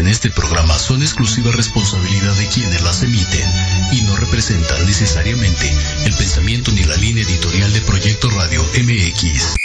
[0.00, 3.50] en este programa son exclusiva responsabilidad de quienes las emiten
[3.92, 5.70] y no representan necesariamente
[6.06, 9.56] el pensamiento ni la línea editorial de Proyecto Radio MX.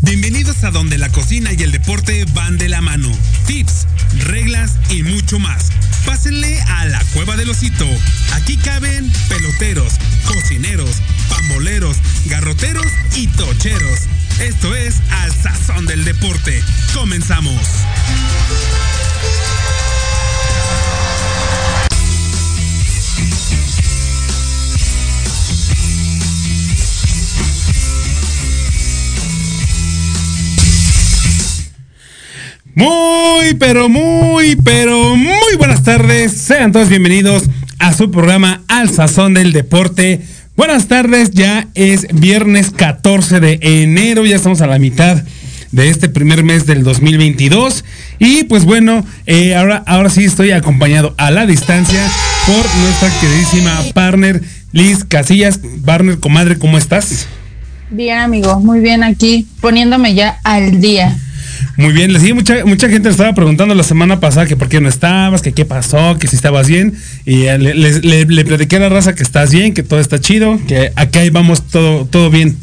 [0.00, 3.10] Bienvenidos a donde la cocina y el deporte van de la mano.
[3.46, 3.86] Tips,
[4.24, 5.68] reglas y mucho más.
[6.06, 7.86] Pásenle a la cueva del osito.
[8.32, 9.92] Aquí caben peloteros,
[10.26, 10.96] cocineros,
[11.28, 14.00] pamboleros, garroteros y tocheros.
[14.40, 16.62] Esto es Al Sazón del Deporte.
[16.94, 17.60] Comenzamos.
[32.76, 36.32] Muy, pero muy, pero muy buenas tardes.
[36.32, 37.44] Sean todos bienvenidos
[37.78, 40.20] a su programa Al Sazón del Deporte.
[40.58, 45.22] Buenas tardes, ya es viernes 14 de enero, ya estamos a la mitad
[45.72, 47.82] de este primer mes del 2022.
[48.18, 52.06] Y pues bueno, eh, ahora, ahora sí estoy acompañado a la distancia
[52.44, 55.60] por nuestra queridísima partner Liz Casillas.
[55.82, 57.26] Partner, comadre, ¿cómo estás?
[57.88, 61.16] Bien, amigo, muy bien aquí, poniéndome ya al día.
[61.76, 64.80] Muy bien, le mucha, mucha gente le estaba preguntando la semana pasada que por qué
[64.80, 66.94] no estabas, que qué pasó, que si estabas bien.
[67.24, 70.58] Y le, le, le, platiqué a la raza que estás bien, que todo está chido,
[70.66, 72.56] que acá vamos todo, todo bien.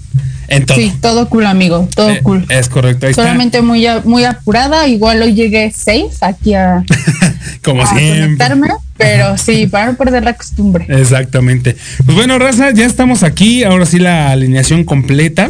[0.47, 0.77] En todo.
[0.77, 2.45] Sí, todo cool, amigo, todo eh, cool.
[2.49, 6.83] Es correcto, ahí Solamente muy, muy apurada, igual hoy llegué safe aquí a,
[7.63, 8.21] Como a siempre.
[8.21, 8.67] conectarme,
[8.97, 10.85] pero sí, para no perder la costumbre.
[10.89, 11.75] Exactamente.
[12.05, 15.49] Pues bueno, raza, ya estamos aquí, ahora sí la alineación completa.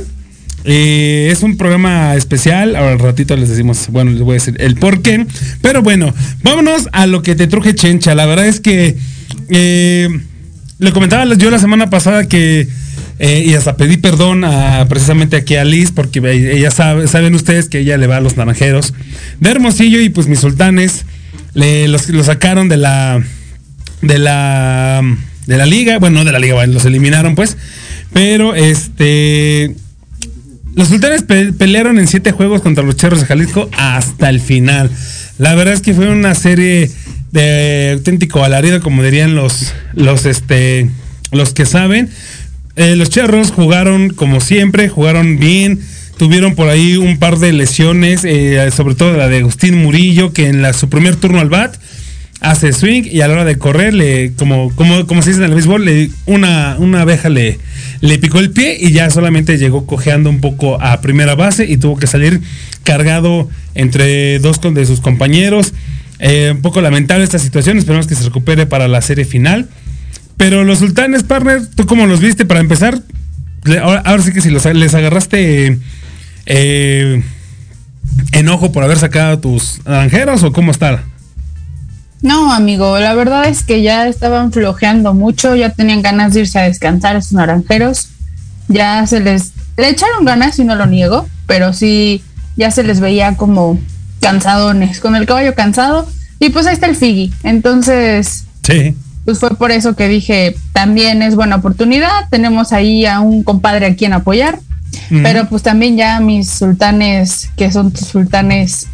[0.66, 2.76] Eh, es un programa especial.
[2.76, 5.26] Ahora al ratito les decimos, bueno, les voy a decir el por qué.
[5.62, 8.16] Pero bueno, vámonos a lo que te truje Chencha.
[8.16, 8.98] La verdad es que
[9.50, 10.10] eh,
[10.80, 12.68] le comentaba yo la semana pasada que.
[13.20, 16.20] Eh, y hasta pedí perdón a, precisamente aquí a Liz, porque
[16.56, 18.94] ella sabe, saben ustedes que ella le va a los naranjeros
[19.40, 21.06] de Hermosillo y pues mis sultanes
[21.54, 23.24] le, los, los sacaron de la.
[24.02, 25.02] de la.
[25.46, 26.00] de la liga.
[26.00, 27.58] Bueno, no de la liga, los eliminaron pues.
[28.14, 29.76] Pero este
[30.76, 34.90] los sultanes pe pelearon en siete juegos contra los Cherros de Jalisco hasta el final.
[35.38, 36.90] La verdad es que fue una serie
[37.32, 40.90] de auténtico alarido, como dirían los, los, este,
[41.32, 42.10] los que saben.
[42.76, 45.80] Eh, los Cherros jugaron como siempre, jugaron bien.
[46.18, 50.48] Tuvieron por ahí un par de lesiones, eh, sobre todo la de Agustín Murillo, que
[50.48, 51.76] en su primer turno al bat
[52.40, 55.50] hace swing y a la hora de correr, le, como, como, como se dice en
[55.50, 57.58] el béisbol, le, una, una abeja le,
[58.04, 61.78] le picó el pie y ya solamente llegó cojeando un poco a primera base y
[61.78, 62.42] tuvo que salir
[62.84, 65.74] cargado entre dos de sus compañeros.
[66.20, 69.70] Eh, un poco lamentable esta situación, esperemos que se recupere para la serie final.
[70.36, 73.02] Pero los sultanes, partner, ¿tú cómo los viste para empezar?
[73.82, 75.80] Ahora, sí que si los, les agarraste
[76.46, 77.24] eh,
[78.34, 81.06] enojo por haber sacado tus naranjeros o cómo está?
[82.24, 86.58] No, amigo, la verdad es que ya estaban flojeando mucho, ya tenían ganas de irse
[86.58, 88.08] a descansar esos naranjeros.
[88.70, 92.24] Ya se les le echaron ganas, si no lo niego, pero sí
[92.56, 93.78] ya se les veía como
[94.22, 96.08] cansadones, con el caballo cansado.
[96.40, 97.34] Y pues ahí está el Figi.
[97.44, 98.96] Entonces, sí.
[99.26, 102.30] pues fue por eso que dije, también es buena oportunidad.
[102.30, 104.60] Tenemos ahí a un compadre a quien apoyar.
[105.10, 108.88] Pero pues también ya mis sultanes, que son tus sultanes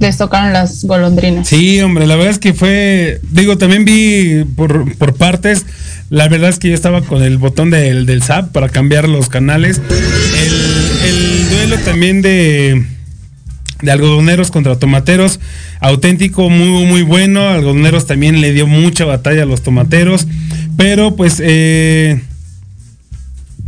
[0.00, 1.46] les tocaron las golondrinas.
[1.46, 5.66] Sí, hombre, la verdad es que fue, digo, también vi por, por partes,
[6.08, 9.28] la verdad es que yo estaba con el botón del, del SAP para cambiar los
[9.28, 9.80] canales.
[9.90, 12.84] El, el duelo también de,
[13.82, 15.38] de algodoneros contra tomateros,
[15.80, 17.48] auténtico, muy, muy bueno.
[17.48, 20.26] Algodoneros también le dio mucha batalla a los tomateros,
[20.76, 21.40] pero pues...
[21.44, 22.20] Eh,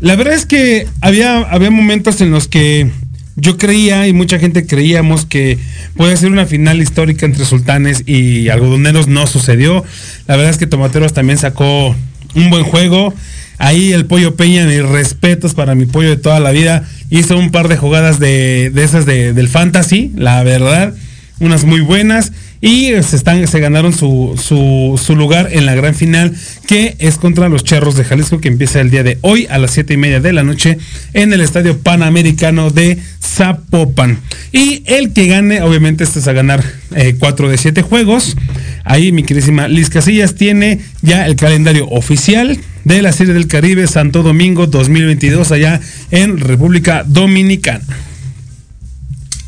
[0.01, 2.91] la verdad es que había, había momentos en los que
[3.37, 5.59] yo creía y mucha gente creíamos que
[5.97, 9.09] puede ser una final histórica entre sultanes y algodoneros.
[9.09, 9.85] No sucedió.
[10.27, 11.95] La verdad es que Tomateros también sacó
[12.35, 13.15] un buen juego.
[13.59, 16.89] Ahí el pollo Peña, mis respetos para mi pollo de toda la vida.
[17.11, 20.95] Hizo un par de jugadas de, de esas de, del fantasy, la verdad.
[21.41, 22.33] Unas muy buenas.
[22.65, 26.33] Y se, están, se ganaron su, su, lugar en la gran final,
[26.69, 29.73] que es contra los Charros de Jalisco, que empieza el día de hoy a las
[29.73, 30.79] siete y media de la noche
[31.13, 34.21] en el Estadio Panamericano de Zapopan.
[34.53, 36.63] Y el que gane, obviamente, este es a ganar
[36.95, 38.37] eh, cuatro de siete juegos.
[38.85, 43.89] Ahí mi queridísima Liz Casillas tiene ya el calendario oficial de la Serie del Caribe
[43.89, 45.81] Santo Domingo 2022 allá
[46.13, 47.83] en República Dominicana.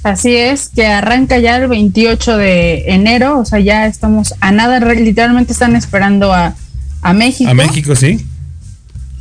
[0.04, 4.78] Así es, que arranca ya el 28 de enero, o sea, ya estamos a nada,
[4.78, 6.54] literalmente están esperando a,
[7.00, 7.50] a México.
[7.50, 8.24] A México, sí.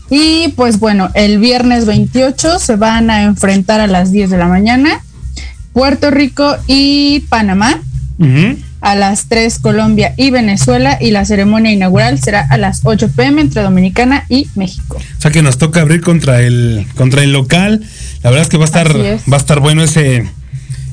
[0.09, 4.47] Y pues bueno, el viernes 28 se van a enfrentar a las 10 de la
[4.47, 5.01] mañana
[5.71, 7.81] Puerto Rico y Panamá.
[8.79, 13.41] A las 3 Colombia y Venezuela y la ceremonia inaugural será a las 8 pm
[13.41, 14.97] entre Dominicana y México.
[14.97, 17.81] O sea que nos toca abrir contra el contra el local.
[18.21, 20.29] La verdad es que va a estar va a estar bueno ese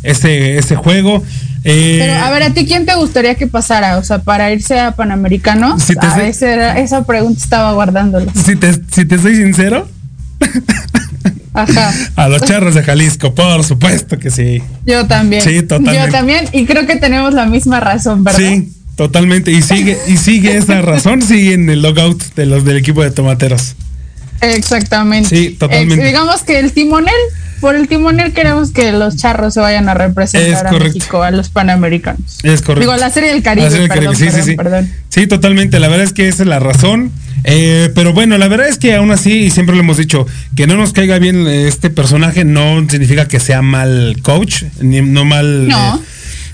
[0.02, 1.22] ese ese juego.
[1.64, 3.98] Eh, Pero a ver, ¿a ti quién te gustaría que pasara?
[3.98, 5.78] O sea, para irse a Panamericano.
[5.78, 8.30] Si a esa pregunta estaba guardándolo.
[8.34, 9.86] Si te, si te soy sincero.
[11.52, 11.92] Ajá.
[12.16, 14.62] A los charros de Jalisco, por supuesto que sí.
[14.86, 15.42] Yo también.
[15.42, 15.98] Sí, totalmente.
[15.98, 18.38] Yo también, y creo que tenemos la misma razón, ¿verdad?
[18.38, 19.50] Sí, totalmente.
[19.50, 23.10] Y sigue, y sigue esa razón, sigue en el logout de los del equipo de
[23.10, 23.74] tomateros.
[24.40, 25.28] Exactamente.
[25.28, 26.04] Sí, totalmente.
[26.04, 27.12] digamos que el timonel
[27.60, 31.50] por el timonel queremos que los charros se vayan a representar a México, a los
[31.50, 32.38] panamericanos.
[32.42, 32.80] Es correcto.
[32.80, 33.70] Digo, la serie del Caribe.
[34.14, 34.56] sí, sí, sí.
[35.08, 35.78] Sí, totalmente.
[35.78, 37.12] La verdad es que esa es la razón.
[37.44, 40.26] Eh, pero bueno, la verdad es que aún así, y siempre lo hemos dicho,
[40.56, 45.24] que no nos caiga bien este personaje no significa que sea mal coach, ni no
[45.24, 45.68] mal.
[45.68, 45.96] No.
[45.96, 46.00] Eh,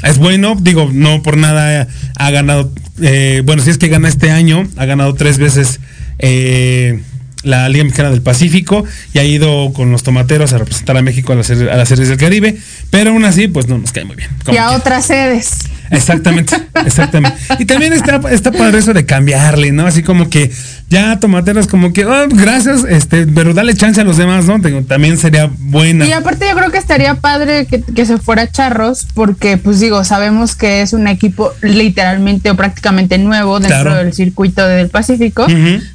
[0.04, 2.72] es bueno, digo, no por nada ha ganado,
[3.02, 5.80] eh, bueno, si es que gana este año, ha ganado tres veces
[6.18, 7.02] eh,
[7.46, 8.84] la Liga Mexicana del Pacífico
[9.14, 12.56] y ha ido con los tomateros a representar a México a las, series del Caribe,
[12.90, 14.28] pero aún así, pues no nos cae muy bien.
[14.52, 15.58] Y a otras sedes.
[15.90, 17.38] Exactamente, exactamente.
[17.59, 19.87] Y también está, está padre eso de cambiarle, ¿no?
[19.87, 20.50] Así como que
[20.88, 24.61] ya tomateros como que, oh, gracias, este, pero dale chance a los demás, ¿no?
[24.85, 26.07] También sería buena.
[26.07, 30.55] Y aparte yo creo que estaría padre que, se fuera Charros, porque pues digo, sabemos
[30.55, 35.47] que es un equipo literalmente o prácticamente nuevo dentro del circuito del Pacífico.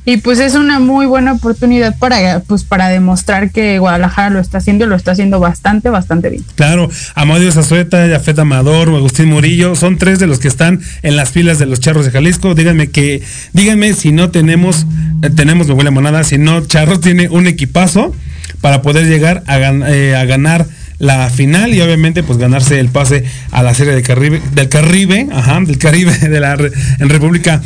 [0.06, 4.58] Y pues es una muy buena oportunidad para, pues, para demostrar que Guadalajara lo está
[4.58, 6.44] haciendo y lo está haciendo bastante, bastante bien.
[6.56, 11.32] Claro, Amadio Zazueta, Jafet Amador, Agustín Murillo, son tres de los que están en las
[11.32, 12.54] filas de los Charros de Jalisco.
[12.54, 13.22] Díganme que,
[13.52, 14.86] díganme si no tenemos
[15.24, 18.16] eh, tenemos de buena monada, si no, Charros tiene un equipazo
[18.62, 20.68] para poder llegar a, eh, a ganar
[21.02, 25.28] la final y obviamente pues ganarse el pase a la serie de Caribe, del Caribe,
[25.32, 26.54] ajá, del Caribe de la
[27.00, 27.60] en República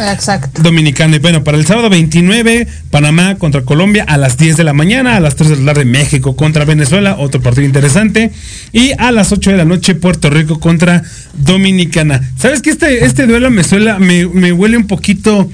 [0.62, 1.18] Dominicana.
[1.18, 5.18] Y bueno, para el sábado 29, Panamá contra Colombia a las 10 de la mañana,
[5.18, 8.32] a las 3 de la tarde México contra Venezuela, otro partido interesante,
[8.72, 12.22] y a las 8 de la noche Puerto Rico contra Dominicana.
[12.38, 15.50] ¿Sabes que este, este duelo me, suela, me, me huele un poquito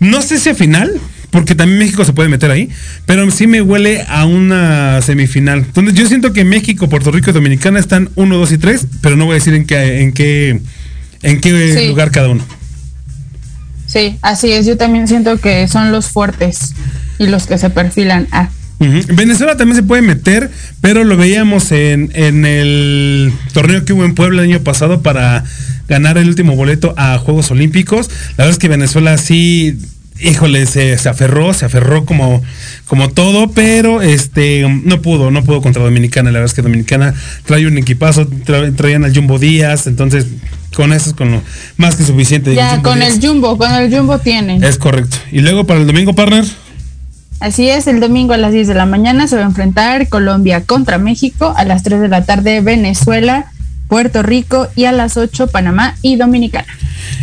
[0.00, 0.92] no sé si a final,
[1.34, 2.68] porque también México se puede meter ahí,
[3.06, 5.66] pero sí me huele a una semifinal.
[5.74, 9.16] Donde yo siento que México, Puerto Rico y Dominicana están 1, 2 y 3, pero
[9.16, 10.60] no voy a decir en qué, en qué,
[11.22, 12.44] en qué lugar cada uno.
[13.88, 14.64] Sí, así es.
[14.64, 16.72] Yo también siento que son los fuertes
[17.18, 18.50] y los que se perfilan a.
[18.78, 24.14] Venezuela también se puede meter, pero lo veíamos en, en el torneo que hubo en
[24.14, 25.42] Puebla el año pasado para
[25.88, 28.08] ganar el último boleto a Juegos Olímpicos.
[28.36, 29.78] La verdad es que Venezuela sí
[30.20, 32.42] híjole, se, aferró, se aferró como,
[32.86, 36.30] como todo, pero este no pudo, no pudo contra Dominicana.
[36.30, 38.26] La verdad es que Dominicana trae un equipazo,
[38.76, 40.26] traían al Jumbo Díaz, entonces
[40.74, 41.42] con eso es con lo
[41.76, 42.54] más que suficiente.
[42.54, 44.62] Ya, con el Jumbo, con el Jumbo tienen.
[44.62, 45.16] Es correcto.
[45.30, 46.44] Y luego para el domingo, partner.
[47.40, 50.64] Así es, el domingo a las 10 de la mañana se va a enfrentar Colombia
[50.64, 53.52] contra México, a las 3 de la tarde Venezuela
[53.94, 56.66] Puerto Rico y a las 8 Panamá y Dominicana.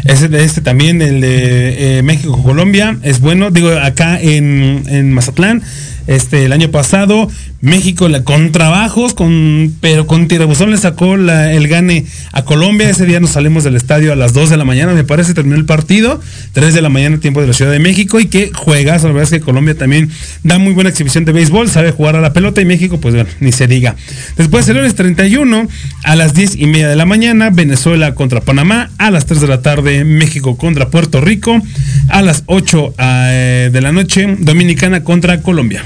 [0.05, 3.51] Este, también, el de eh, México-Colombia, es bueno.
[3.51, 5.61] Digo, acá en, en Mazatlán
[6.07, 7.27] este, el año pasado.
[7.61, 12.89] México con trabajos, con, pero con tirabuzón le sacó el gane a Colombia.
[12.89, 15.55] Ese día nos salimos del estadio a las 2 de la mañana, me parece, terminó
[15.55, 16.19] el partido.
[16.53, 18.19] 3 de la mañana, tiempo de la Ciudad de México.
[18.19, 20.09] Y que juegas, la verdad es que Colombia también
[20.43, 22.61] da muy buena exhibición de béisbol, sabe jugar a la pelota.
[22.61, 23.95] Y México, pues bueno, ni se diga.
[24.37, 25.67] Después el lunes 31
[26.03, 28.89] a las 10 y media de la mañana, Venezuela contra Panamá.
[28.97, 31.61] A las 3 de la tarde, México contra Puerto Rico.
[32.09, 35.83] A las 8 eh, de la noche, Dominicana contra Colombia.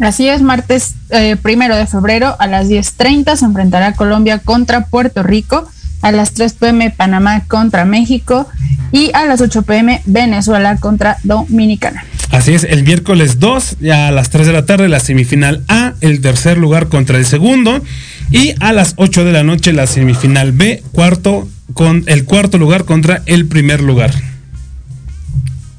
[0.00, 5.22] Así es, martes eh, primero de febrero a las 10.30 se enfrentará Colombia contra Puerto
[5.22, 5.68] Rico,
[6.00, 8.48] a las 3 pm Panamá contra México
[8.90, 12.04] y a las 8 pm Venezuela contra Dominicana.
[12.30, 16.20] Así es, el miércoles 2 a las 3 de la tarde la semifinal A, el
[16.20, 17.82] tercer lugar contra el segundo
[18.30, 22.84] y a las 8 de la noche la semifinal B, cuarto con el cuarto lugar
[22.84, 24.12] contra el primer lugar.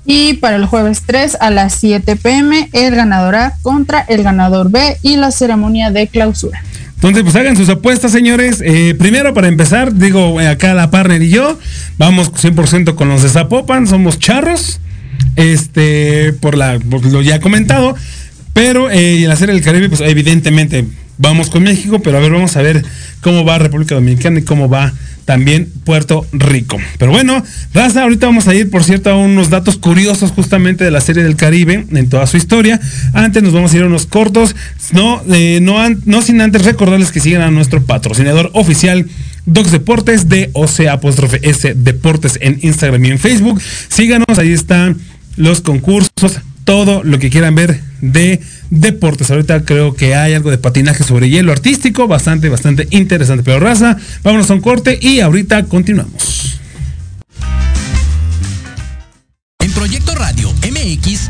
[0.05, 4.69] Y para el jueves 3 a las 7 pm, el ganador A contra el ganador
[4.69, 6.61] B y la ceremonia de clausura.
[6.95, 8.61] Entonces, pues hagan sus apuestas, señores.
[8.63, 11.59] Eh, primero, para empezar, digo, eh, acá la partner y yo,
[11.97, 14.79] vamos 100% con los de Zapopan, somos charros,
[15.35, 17.95] este, por, la, lo ya comentado.
[18.53, 20.85] Pero eh, en la serie Caribe, pues evidentemente
[21.17, 22.85] vamos con México, pero a ver, vamos a ver
[23.19, 24.93] cómo va República Dominicana y cómo va
[25.25, 26.77] también Puerto Rico.
[26.97, 30.91] Pero bueno, Raza, ahorita vamos a ir, por cierto, a unos datos curiosos justamente de
[30.91, 32.79] la serie del Caribe en toda su historia.
[33.13, 34.55] Antes nos vamos a ir a unos cortos,
[34.91, 39.07] no, eh, no, no sin antes recordarles que sigan a nuestro patrocinador oficial
[39.45, 43.61] Docs Deportes, de OC apóstrofe S Deportes en Instagram y en Facebook.
[43.89, 44.97] Síganos, ahí están
[45.35, 48.39] los concursos, todo lo que quieran ver de
[48.69, 49.31] deportes.
[49.31, 53.43] Ahorita creo que hay algo de patinaje sobre hielo artístico, bastante, bastante interesante.
[53.43, 56.59] Pero raza, vámonos a un corte y ahorita continuamos.
[59.59, 61.29] En Proyecto Radio MX,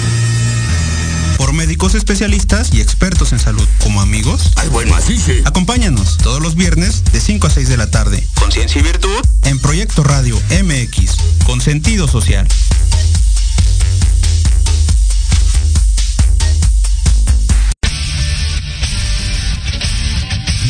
[1.51, 4.53] Por médicos especialistas y expertos en salud, como amigos.
[4.55, 5.41] Ay, bueno, así sí.
[5.43, 8.25] Acompáñanos todos los viernes de 5 a 6 de la tarde.
[8.35, 9.19] Conciencia y virtud.
[9.43, 12.47] En Proyecto Radio MX, con sentido social.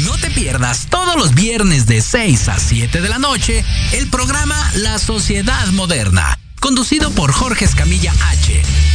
[0.04, 4.58] No te pierdas todos los viernes de 6 a 7 de la noche el programa
[4.78, 8.64] La Sociedad Moderna, conducido por Jorge Escamilla H.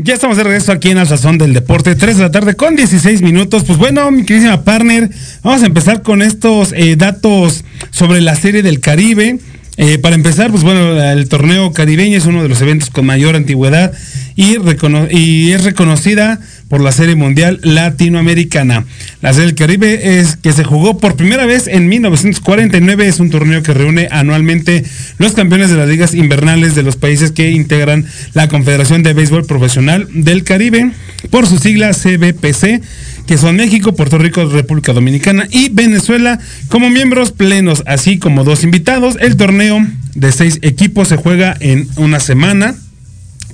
[0.00, 2.76] Ya estamos de regreso aquí en la Sazón del Deporte, 3 de la tarde con
[2.76, 3.64] 16 minutos.
[3.64, 5.10] Pues bueno, mi queridísima partner,
[5.42, 9.40] vamos a empezar con estos eh, datos sobre la Serie del Caribe.
[9.76, 13.34] Eh, para empezar, pues bueno, el torneo caribeño es uno de los eventos con mayor
[13.34, 13.92] antigüedad
[14.36, 16.38] y, recono- y es reconocida
[16.68, 18.84] por la Serie Mundial Latinoamericana.
[19.22, 23.08] La Serie del Caribe es que se jugó por primera vez en 1949.
[23.08, 24.84] Es un torneo que reúne anualmente
[25.18, 29.46] los campeones de las ligas invernales de los países que integran la Confederación de Béisbol
[29.46, 30.92] Profesional del Caribe,
[31.30, 32.82] por su sigla CBPC,
[33.26, 38.64] que son México, Puerto Rico, República Dominicana y Venezuela como miembros plenos, así como dos
[38.64, 39.16] invitados.
[39.20, 42.74] El torneo de seis equipos se juega en una semana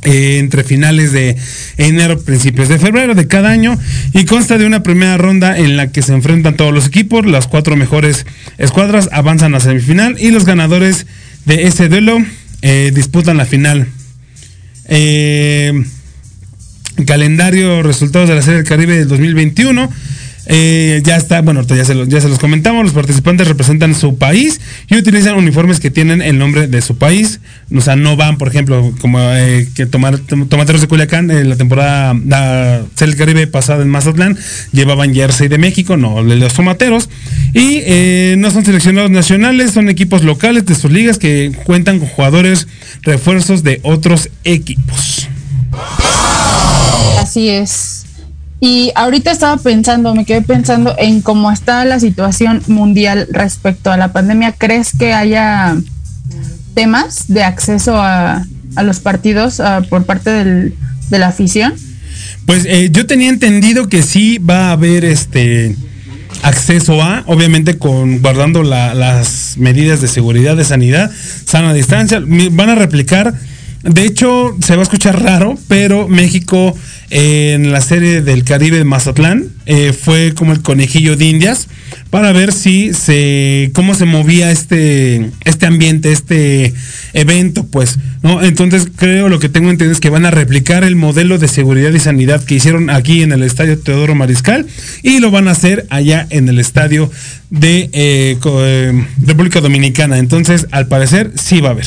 [0.05, 1.37] entre finales de
[1.77, 3.79] enero, principios de febrero de cada año
[4.13, 7.47] y consta de una primera ronda en la que se enfrentan todos los equipos, las
[7.47, 8.27] cuatro mejores
[8.59, 11.07] escuadras avanzan a semifinal y los ganadores
[11.47, 12.19] de ese duelo
[12.63, 13.89] eh, disputan la final.
[14.87, 15.85] Eh,
[17.07, 19.91] calendario, resultados de la Serie del Caribe del 2021.
[20.47, 24.19] Eh, ya está, bueno, ya se, los, ya se los comentamos, los participantes representan su
[24.19, 24.61] país
[24.91, 27.41] y utilizan uniformes que tienen el nombre de su país.
[27.75, 31.49] O sea, no van, por ejemplo, como eh, que tomar, tom- tomateros de Culiacán en
[31.49, 34.37] la temporada la del Caribe pasada en Mazatlán,
[34.73, 37.09] llevaban jersey de México, no los tomateros.
[37.55, 42.09] Y eh, no son seleccionados nacionales, son equipos locales de sus ligas que cuentan con
[42.09, 42.69] jugadores
[43.03, 45.29] refuerzos de otros equipos.
[47.19, 47.94] Así es.
[48.61, 53.97] Y ahorita estaba pensando, me quedé pensando en cómo está la situación mundial respecto a
[53.97, 54.53] la pandemia.
[54.53, 55.77] ¿Crees que haya
[56.75, 58.45] temas de acceso a,
[58.77, 60.75] a los partidos ah, por parte del-
[61.11, 61.75] de la afición?
[62.47, 65.77] Pues eh, yo tenía entendido que sí va a haber este
[66.43, 71.11] acceso a, obviamente con guardando la- las medidas de seguridad, de sanidad,
[71.45, 73.35] sana distancia, van a replicar.
[73.85, 76.75] De hecho, se va a escuchar raro, pero México
[77.11, 79.51] en la serie del Caribe de Mazatlán.
[79.67, 81.69] Eh, fue como el conejillo de Indias
[82.11, 86.75] para ver si se cómo se movía este este ambiente, este
[87.13, 88.43] evento, pues, ¿no?
[88.43, 91.93] Entonces creo lo que tengo entendido es que van a replicar el modelo de seguridad
[91.93, 94.67] y sanidad que hicieron aquí en el estadio Teodoro Mariscal
[95.03, 97.11] y lo van a hacer allá en el estadio
[97.51, 100.19] de eh, eh, República Dominicana.
[100.19, 101.87] Entonces, al parecer, sí va a haber.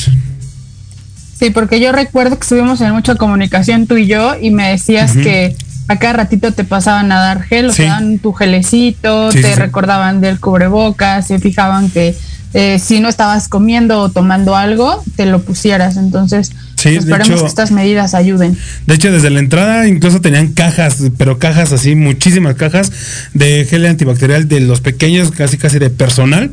[1.38, 5.12] Sí, porque yo recuerdo que estuvimos en mucha comunicación tú y yo y me decías
[5.12, 5.54] que
[5.86, 7.82] a cada ratito te pasaban a dar gel, o Sí.
[7.82, 12.14] te daban tu gelecito, Sí, te sí, recordaban del cubrebocas, se fijaban que
[12.54, 15.98] eh, si no estabas comiendo o tomando algo, te lo pusieras.
[15.98, 18.56] Entonces, Sí, esperemos hecho- que estas medidas ayuden.
[18.86, 22.90] De hecho, desde la entrada incluso tenían cajas, pero cajas así, muchísimas cajas
[23.34, 26.50] de gel antibacterial de los pequeños, casi casi de personal.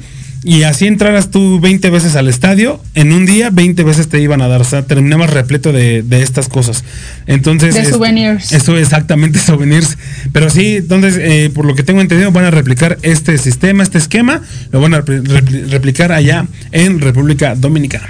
[0.48, 4.44] Y así entraras tú 20 veces al estadio, en un día 20 veces te iban
[4.44, 6.84] a dar, o sea, terminabas repleto de, de estas cosas.
[7.26, 7.74] Entonces...
[7.74, 8.52] De souvenirs.
[8.52, 9.98] Eso exactamente, souvenirs.
[10.32, 13.98] Pero sí, entonces, eh, por lo que tengo entendido, van a replicar este sistema, este
[13.98, 18.08] esquema, lo van a repli- repli- replicar allá en República Dominicana.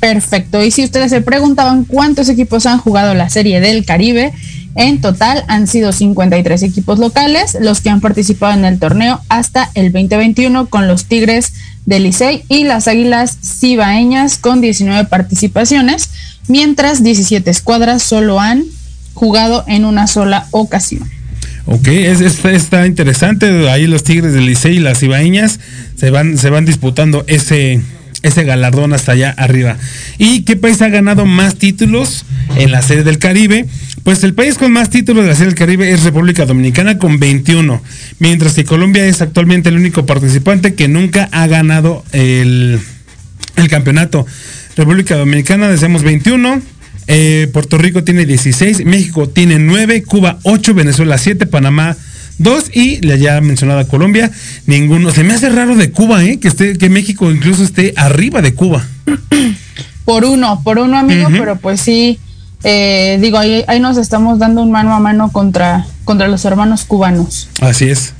[0.00, 0.62] Perfecto.
[0.62, 4.32] Y si ustedes se preguntaban cuántos equipos han jugado la Serie del Caribe,
[4.74, 9.70] en total han sido 53 equipos locales los que han participado en el torneo hasta
[9.74, 11.52] el 2021 con los Tigres
[11.86, 16.10] del Licey y las Águilas Cibaeñas con 19 participaciones,
[16.48, 18.64] mientras 17 escuadras solo han
[19.14, 21.08] jugado en una sola ocasión.
[21.66, 23.68] Ok, es, es- está interesante.
[23.70, 25.60] Ahí los Tigres del Licey y las Ibaeñas
[25.96, 27.80] se van, se van disputando ese,
[28.22, 29.76] ese galardón hasta allá arriba.
[30.18, 32.24] ¿Y qué país ha ganado más títulos
[32.56, 33.66] en la Serie del Caribe?
[34.04, 37.20] Pues el país con más títulos de la Serie del Caribe es República Dominicana con
[37.20, 37.80] 21,
[38.18, 42.80] mientras que Colombia es actualmente el único participante que nunca ha ganado el,
[43.56, 44.26] el campeonato.
[44.76, 46.60] República Dominicana deseamos 21.
[47.06, 51.96] eh, Puerto Rico tiene 16, México tiene 9, Cuba 8, Venezuela 7, Panamá
[52.38, 54.32] 2 y la ya mencionada Colombia,
[54.66, 55.12] ninguno.
[55.12, 56.38] Se me hace raro de Cuba, ¿eh?
[56.40, 58.84] Que, esté, que México incluso esté arriba de Cuba.
[60.04, 62.18] Por uno, por uno amigo, pero pues sí,
[62.64, 66.84] eh, digo, ahí, ahí nos estamos dando un mano a mano contra, contra los hermanos
[66.84, 67.48] cubanos.
[67.60, 68.14] Así es.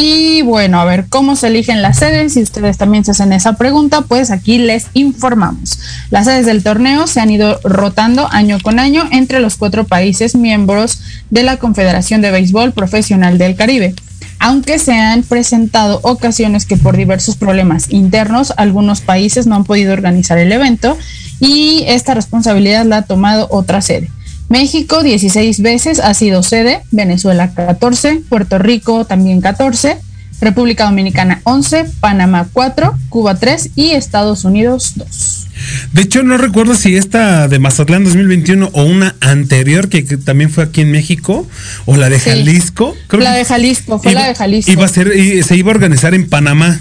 [0.00, 2.34] Y bueno, a ver cómo se eligen las sedes.
[2.34, 5.80] Si ustedes también se hacen esa pregunta, pues aquí les informamos.
[6.10, 10.36] Las sedes del torneo se han ido rotando año con año entre los cuatro países
[10.36, 13.94] miembros de la Confederación de Béisbol Profesional del Caribe.
[14.38, 19.92] Aunque se han presentado ocasiones que por diversos problemas internos algunos países no han podido
[19.92, 20.96] organizar el evento
[21.40, 24.10] y esta responsabilidad la ha tomado otra sede.
[24.48, 29.98] México 16 veces ha sido sede, Venezuela 14, Puerto Rico también 14,
[30.40, 35.44] República Dominicana 11, Panamá 4, Cuba 3 y Estados Unidos 2.
[35.92, 40.50] De hecho, no recuerdo si esta de Mazatlán 2021 o una anterior que, que también
[40.50, 41.46] fue aquí en México
[41.86, 42.30] o la de Sí.
[42.30, 42.96] Jalisco.
[43.08, 44.70] Creo La de Jalisco, fue iba- la de Jalisco.
[44.70, 45.12] Iba a ser,
[45.44, 46.78] se iba a organizar en Panamá.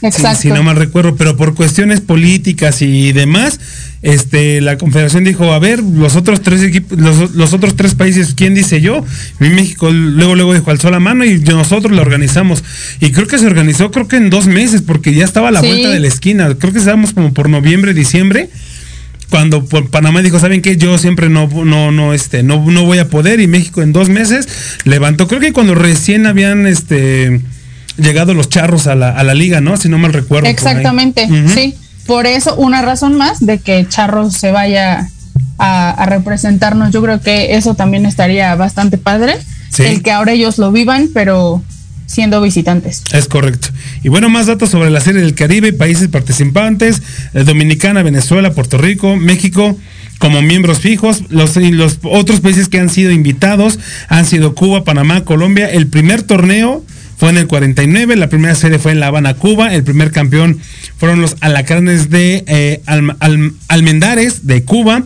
[0.00, 0.42] Si, Exacto.
[0.42, 3.58] si no mal recuerdo, pero por cuestiones políticas y demás,
[4.02, 8.32] este, la Confederación dijo, a ver, los otros tres equipos, los, los otros tres países,
[8.34, 9.04] ¿quién dice yo?
[9.40, 12.64] Y México luego luego dijo alzó la mano y nosotros la organizamos.
[13.00, 15.60] Y creo que se organizó, creo que en dos meses, porque ya estaba a la
[15.60, 15.66] Sí.
[15.66, 16.54] vuelta de la esquina.
[16.58, 18.48] Creo que estábamos como por noviembre, diciembre.
[19.28, 20.76] Cuando por Panamá dijo, ¿saben qué?
[20.76, 23.38] Yo siempre no, no, no, este, no, no voy a poder.
[23.40, 24.48] Y México en dos meses
[24.84, 25.28] levantó.
[25.28, 27.40] Creo que cuando recién habían este
[27.96, 29.76] llegado los charros a la, a la liga, ¿no?
[29.76, 30.48] Si no mal recuerdo.
[30.48, 31.74] Exactamente, sí.
[32.10, 35.08] Por eso, una razón más de que Charros se vaya
[35.58, 36.90] a, a representarnos.
[36.90, 39.36] Yo creo que eso también estaría bastante padre.
[39.70, 39.84] Sí.
[39.84, 41.62] El que ahora ellos lo vivan, pero
[42.06, 43.04] siendo visitantes.
[43.12, 43.68] Es correcto.
[44.02, 47.00] Y bueno, más datos sobre la serie del Caribe, países participantes,
[47.32, 49.78] eh, Dominicana, Venezuela, Puerto Rico, México,
[50.18, 51.22] como miembros fijos.
[51.28, 55.70] Los, y los otros países que han sido invitados han sido Cuba, Panamá, Colombia.
[55.70, 56.84] El primer torneo
[57.20, 59.72] fue en el 49, la primera serie fue en La Habana, Cuba.
[59.74, 60.58] El primer campeón
[60.96, 65.04] fueron los Alacranes de eh, Alm- Alm- Almendares de Cuba.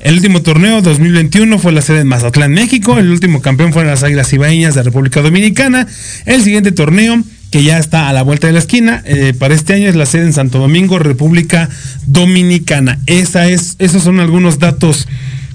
[0.00, 2.98] El último torneo 2021 fue la sede en Mazatlán, México.
[2.98, 5.86] El último campeón fueron las Águilas Ibaeñas de República Dominicana.
[6.26, 9.72] El siguiente torneo, que ya está a la vuelta de la esquina, eh, para este
[9.72, 11.70] año es la sede en Santo Domingo, República
[12.04, 12.98] Dominicana.
[13.06, 15.08] Esa es, esos son algunos datos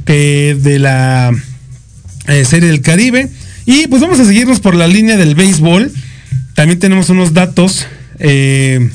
[0.06, 1.32] que de la
[2.28, 3.30] eh, serie del Caribe.
[3.68, 5.92] Y pues vamos a seguirnos por la línea del béisbol.
[6.60, 7.88] También tenemos unos datos.
[8.20, 8.90] eh,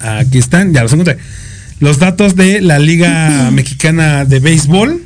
[0.00, 1.16] aquí están, ya los encontré.
[1.78, 5.00] Los datos de la Liga Mexicana de Béisbol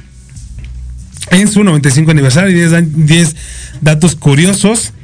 [1.31, 2.55] en su 95 aniversario.
[2.57, 3.37] 10, dan- 10
[3.83, 4.95] datos curiosos.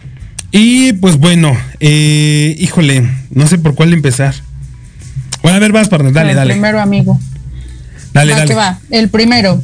[0.50, 4.34] Y pues bueno, eh, híjole, no sé por cuál empezar.
[5.42, 6.54] Bueno, a ver, vas, para dale, el dale.
[6.54, 7.20] primero, amigo.
[8.14, 8.48] Dale, va dale.
[8.48, 8.78] que va.
[8.88, 9.62] El primero.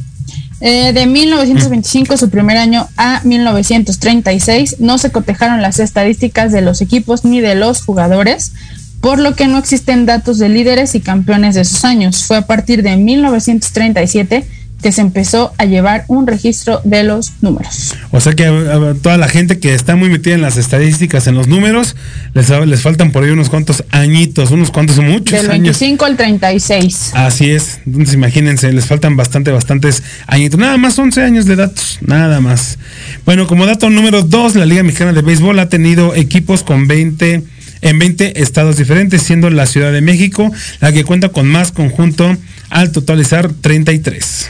[0.63, 6.81] Eh, de 1925, su primer año, a 1936, no se cotejaron las estadísticas de los
[6.81, 8.53] equipos ni de los jugadores,
[9.01, 12.25] por lo que no existen datos de líderes y campeones de esos años.
[12.25, 14.45] Fue a partir de 1937
[14.81, 17.95] que se empezó a llevar un registro de los números.
[18.11, 21.35] O sea que a, toda la gente que está muy metida en las estadísticas, en
[21.35, 21.95] los números,
[22.33, 25.79] les, les faltan por ahí unos cuantos añitos, unos cuantos muchos Del años.
[25.79, 27.11] 25 al 36.
[27.13, 30.59] Así es, entonces imagínense, les faltan bastante, bastantes añitos.
[30.59, 32.77] Nada más 11 años de datos, nada más.
[33.25, 37.43] Bueno, como dato número 2, la Liga Mexicana de Béisbol ha tenido equipos con 20
[37.81, 42.37] en 20 estados diferentes, siendo la Ciudad de México la que cuenta con más conjunto
[42.69, 44.49] al totalizar 33.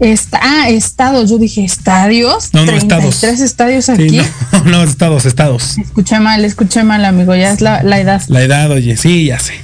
[0.00, 2.50] Está, ah, estados, yo dije estadios.
[2.52, 3.20] No, no, estados.
[3.20, 4.20] Tres estadios Sí, aquí.
[4.52, 5.76] no, no, estados, estados.
[5.78, 8.22] Escuché mal, escuché mal, amigo, ya es la, la edad.
[8.28, 9.54] La edad, oye, sí, ya sé.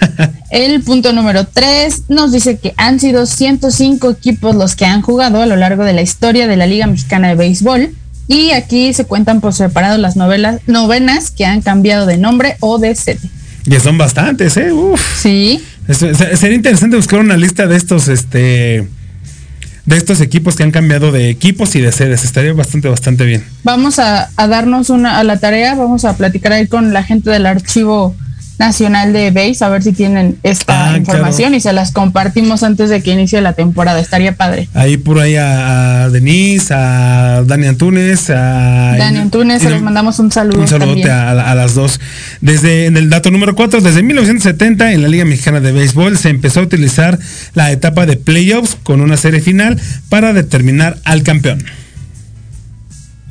[0.50, 5.40] El punto número 3 nos dice que han sido 105 equipos los que han jugado
[5.42, 7.94] a lo largo de la historia de la Liga Mexicana de Béisbol.
[8.28, 12.78] Y aquí se cuentan por separado las novelas, novenas que han cambiado de nombre o
[12.78, 13.18] de sede.
[13.64, 14.72] Ya son bastantes, ¿eh?
[14.72, 15.00] Uf.
[15.20, 15.62] Sí.
[15.88, 18.88] Es- Sería interesante buscar una lista de estos, este,
[19.86, 22.24] de estos equipos que han cambiado de equipos y de sedes.
[22.24, 23.44] Estaría bastante, bastante bien.
[23.64, 27.46] Vamos a, darnos una a la tarea, vamos a platicar ahí con la gente del
[27.46, 28.14] Archivo
[28.60, 31.56] Nacional de Base, a ver si tienen esta Ah, información claro.
[31.56, 33.98] y se las compartimos antes de que inicie la temporada.
[34.00, 34.68] Estaría padre.
[34.74, 40.18] Ahí por ahí a, a Denise, a Dani Antunes, a Dani Antunes, se les mandamos
[40.18, 40.60] un saludo.
[40.60, 42.00] Un saludote a las dos.
[42.42, 46.28] Desde en el dato número 4, desde 1970 en la Liga Mexicana de Béisbol se
[46.28, 47.18] empezó a utilizar
[47.54, 51.64] la etapa de playoffs con una serie final para determinar al campeón.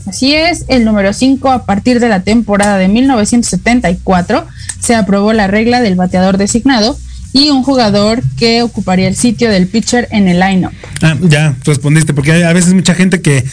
[0.06, 4.48] Así es, el número 5, a partir de la temporada de 1974,
[4.80, 6.98] se aprobó la regla del bateador designado
[7.32, 10.74] y un jugador que ocuparía el sitio del pitcher en el lineup.
[11.02, 13.44] Ah, ya respondiste, porque hay a veces mucha gente que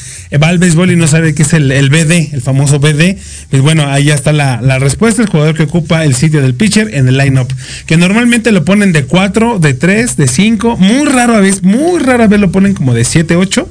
[0.43, 3.19] va al béisbol y no sabe qué es el, BD, el famoso BD.
[3.51, 6.55] Pues bueno, ahí ya está la, la respuesta, el jugador que ocupa el sitio del
[6.55, 7.53] pitcher en el lineup,
[7.87, 12.01] que normalmente lo ponen de 4, de 3, de 5, muy raro a veces, muy
[12.01, 13.69] rara vez lo ponen como de 7, 8,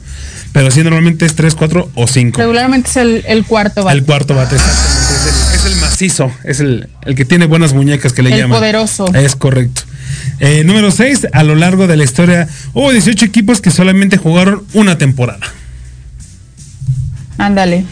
[0.56, 2.40] pero sí normalmente es 3, 4 o 5.
[2.40, 3.98] Regularmente es el, el cuarto bate.
[3.98, 5.14] El cuarto bate, exactamente.
[5.14, 8.38] Es el, es el macizo, es el, el que tiene buenas muñecas que le El
[8.40, 8.60] llaman.
[8.60, 9.14] poderoso.
[9.14, 9.82] Es correcto.
[10.40, 14.64] Eh, número 6, a lo largo de la historia hubo 18 equipos que solamente jugaron
[14.74, 15.46] una temporada.
[17.38, 17.84] Ándale.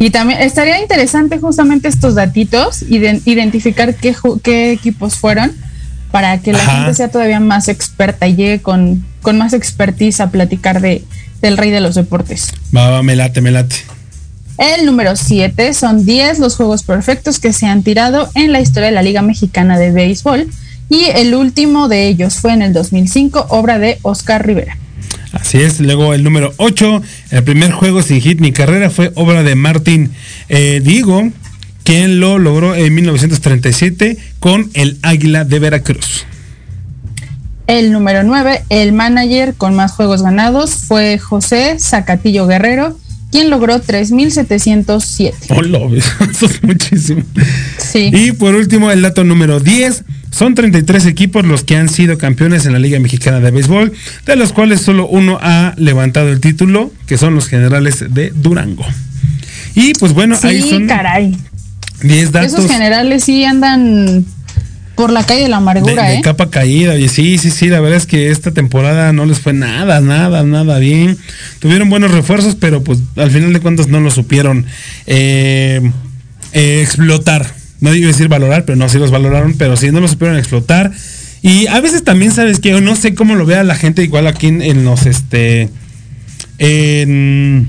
[0.00, 5.52] Y también estaría interesante justamente estos datitos, iden- identificar qué, qué equipos fueron,
[6.14, 6.76] para que la Ajá.
[6.76, 11.02] gente sea todavía más experta y llegue con, con más expertise a platicar de,
[11.42, 12.52] del rey de los deportes.
[12.74, 13.74] Va, va, me late, me late.
[14.56, 18.90] El número 7 son 10 los juegos perfectos que se han tirado en la historia
[18.90, 20.46] de la Liga Mexicana de Béisbol.
[20.88, 24.78] Y el último de ellos fue en el 2005, obra de Oscar Rivera.
[25.32, 25.80] Así es.
[25.80, 30.12] Luego el número 8, el primer juego sin hit ni carrera fue obra de Martín
[30.48, 31.32] eh, Diego,
[31.84, 36.26] quien lo logró en 1937 con el Águila de Veracruz.
[37.66, 42.98] El número 9, el manager con más juegos ganados fue José Zacatillo Guerrero,
[43.30, 45.34] quien logró 3.707.
[45.48, 45.78] Hola,
[46.30, 47.22] eso es muchísimo.
[47.78, 48.10] Sí.
[48.12, 50.04] Y por último, el dato número 10.
[50.30, 53.92] Son 33 equipos los que han sido campeones en la Liga Mexicana de Béisbol,
[54.26, 58.84] de los cuales solo uno ha levantado el título, que son los generales de Durango.
[59.76, 61.36] Y pues bueno, ahí Sí, son caray.
[62.04, 64.24] 10 datos Esos generales sí andan
[64.94, 66.20] por la calle de la amargura, de ¿eh?
[66.22, 66.96] capa caída.
[66.96, 70.42] Y sí, sí, sí, la verdad es que esta temporada no les fue nada, nada,
[70.44, 71.18] nada bien.
[71.58, 74.66] Tuvieron buenos refuerzos, pero pues al final de cuentas no lo supieron
[75.06, 75.80] eh,
[76.52, 77.46] eh, explotar.
[77.80, 80.92] No a decir valorar, pero no, sí los valoraron, pero sí no los supieron explotar.
[81.42, 84.46] Y a veces también, ¿sabes que No sé cómo lo vea la gente, igual aquí
[84.46, 85.68] en, en los, este,
[86.58, 87.68] en,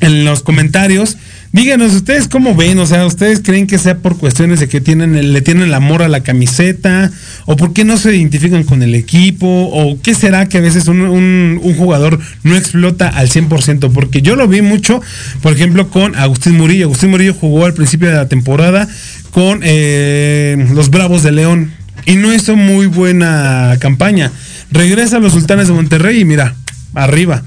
[0.00, 1.18] en los comentarios.
[1.52, 5.32] Díganos ustedes cómo ven, o sea, ustedes creen que sea por cuestiones de que tienen
[5.32, 7.10] le tienen el amor a la camiseta,
[7.44, 10.86] o por qué no se identifican con el equipo, o qué será que a veces
[10.86, 15.00] un jugador no explota al 100%, porque yo lo vi mucho,
[15.42, 16.84] por ejemplo, con Agustín Murillo.
[16.84, 18.86] Agustín Murillo jugó al principio de la temporada
[19.32, 21.72] con eh, los Bravos de León
[22.06, 24.30] y no hizo muy buena campaña.
[24.70, 26.54] Regresa a los Sultanes de Monterrey y mira,
[26.94, 27.42] arriba.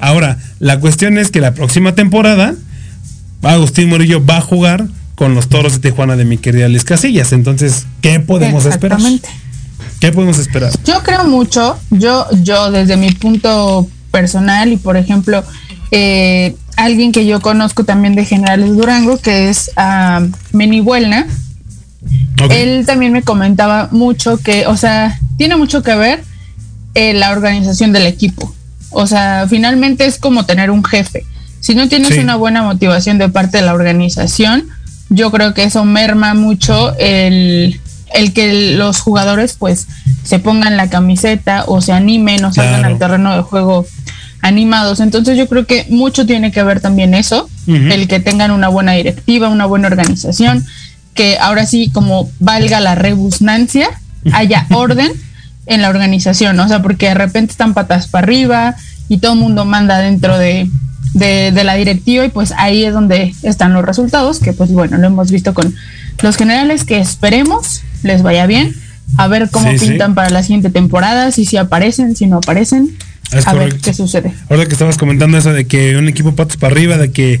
[0.00, 2.54] Ahora, la cuestión es que la próxima temporada
[3.42, 7.32] Agustín Murillo va a jugar con los Toros de Tijuana de mi querida Liz Casillas.
[7.32, 8.98] Entonces, ¿qué podemos esperar?
[8.98, 9.28] Exactamente.
[10.00, 10.72] ¿Qué podemos esperar?
[10.84, 15.44] Yo creo mucho, yo, yo desde mi punto personal y por ejemplo,
[15.90, 21.26] eh, alguien que yo conozco también de Generales Durango, que es ah, Meni Buelna,
[22.50, 26.24] él también me comentaba mucho que, o sea, tiene mucho que ver
[26.94, 28.54] eh, la organización del equipo.
[28.90, 31.24] O sea, finalmente es como tener un jefe.
[31.60, 32.18] Si no tienes Sí.
[32.20, 34.66] una buena motivación de parte de la organización,
[35.10, 37.80] yo creo que eso merma mucho el,
[38.14, 39.86] el que los jugadores pues
[40.24, 42.94] se pongan la camiseta o se animen o salgan Claro.
[42.94, 43.86] al terreno de juego
[44.42, 45.00] animados.
[45.00, 48.92] Entonces yo creo que mucho tiene que ver también eso, el que tengan una buena
[48.92, 50.64] directiva, una buena organización,
[51.14, 53.88] que ahora sí como valga la rebusnancia,
[54.32, 55.12] haya orden
[55.66, 58.74] en la organización, o sea, porque de repente están patas para arriba
[59.08, 60.68] y todo el mundo manda dentro de,
[61.20, 64.98] de, de la directiva y pues ahí es donde están los resultados, que pues bueno,
[64.98, 65.72] lo hemos visto con
[66.22, 68.74] los generales, que esperemos les vaya bien,
[69.16, 69.88] a ver cómo Sí, sí.
[69.88, 72.90] pintan para la siguiente temporada, si sí aparecen, si no aparecen,
[73.32, 73.80] Es a ver correcto.
[73.84, 74.32] qué sucede.
[74.48, 77.40] Ahora que estabas comentando eso de que un equipo patas para arriba, de que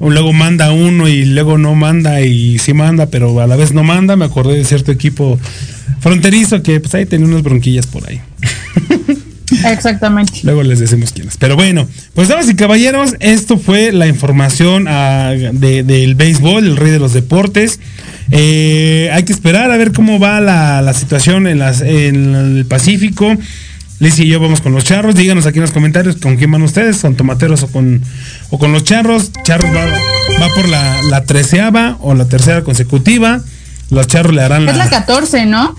[0.00, 3.82] luego manda uno y luego no manda y sí manda, pero a la vez no
[3.82, 5.38] manda, me acordé de cierto equipo
[6.00, 8.20] fronterizo que pues ahí tenía unas bronquillas por ahí.
[9.64, 10.40] Exactamente.
[10.42, 11.36] Luego les decimos quiénes.
[11.36, 16.76] Pero bueno, pues damas y caballeros, esto fue la información ah, de- del béisbol, el
[16.76, 17.78] rey de los deportes.
[18.30, 22.64] Eh, hay que esperar a ver cómo va la, la situación en, las, en el
[22.66, 23.36] Pacífico.
[23.98, 25.14] Liz y yo vamos con los charros.
[25.14, 28.02] Díganos aquí en los comentarios con quién van ustedes, con tomateros o con,
[28.50, 29.30] o con los charros.
[29.44, 33.40] Charros va, va por la, la treceava o la tercera consecutiva.
[33.90, 35.76] Los charros le harán Es la 14, ¿no?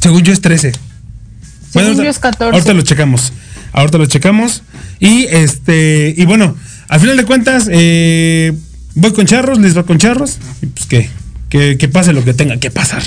[0.00, 0.72] según yo es 13.
[1.74, 2.54] Según ahorita- yo es 14.
[2.54, 3.32] Ahorita lo checamos.
[3.72, 4.62] Ahorita lo checamos.
[5.00, 6.56] Y este, y bueno,
[6.88, 8.52] al final de cuentas, eh,
[8.94, 10.38] voy con charros, les va con charros.
[10.62, 11.10] Y pues que,
[11.48, 13.02] que, que pase lo que tenga que pasar,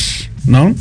[0.45, 0.75] ¿no?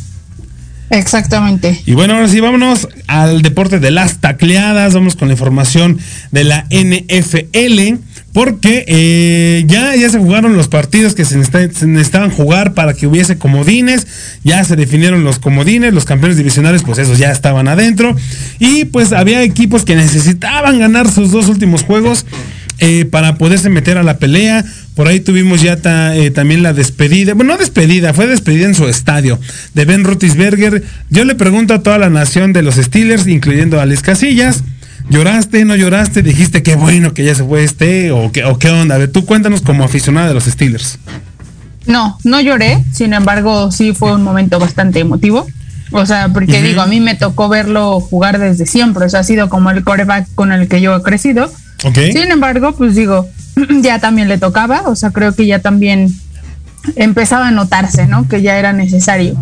[0.90, 1.82] Exactamente.
[1.84, 4.94] Y bueno, ahora sí, vámonos al deporte de las tacleadas.
[4.94, 5.98] Vamos con la información
[6.30, 7.98] de la NFL.
[8.36, 12.92] Porque eh, ya, ya se jugaron los partidos que se, necesita- se necesitaban jugar para
[12.92, 14.06] que hubiese comodines.
[14.44, 15.94] Ya se definieron los comodines.
[15.94, 18.14] Los campeones divisionales, pues esos ya estaban adentro.
[18.58, 22.26] Y pues había equipos que necesitaban ganar sus dos últimos juegos
[22.78, 24.66] eh, para poderse meter a la pelea.
[24.94, 25.78] Por ahí tuvimos ya
[26.14, 29.40] eh, también la despedida, bueno, no despedida, fue despedida en su estadio
[29.72, 30.82] de Ben Roethlisberger.
[31.08, 34.62] Yo le pregunto a toda la nación de los Steelers, incluyendo a Alex Casillas,
[35.08, 36.22] ¿lloraste, no lloraste?
[36.22, 38.10] ¿Dijiste qué bueno que ya se fue este?
[38.12, 38.94] ¿O qué, o qué onda?
[38.94, 40.98] A ver, tú cuéntanos como aficionada de los Steelers.
[41.86, 45.46] No, no lloré, sin embargo, sí fue un momento bastante emotivo.
[45.92, 49.24] O sea, porque digo, a mí me tocó verlo jugar desde siempre, o sea, ha
[49.24, 51.50] sido como el coreback con el que yo he crecido.
[51.94, 53.28] Sin embargo, pues digo,
[53.82, 56.12] ya también le tocaba, o sea, creo que ya también
[56.96, 58.28] empezaba a notarse, ¿no?
[58.28, 59.36] Que ya era necesario.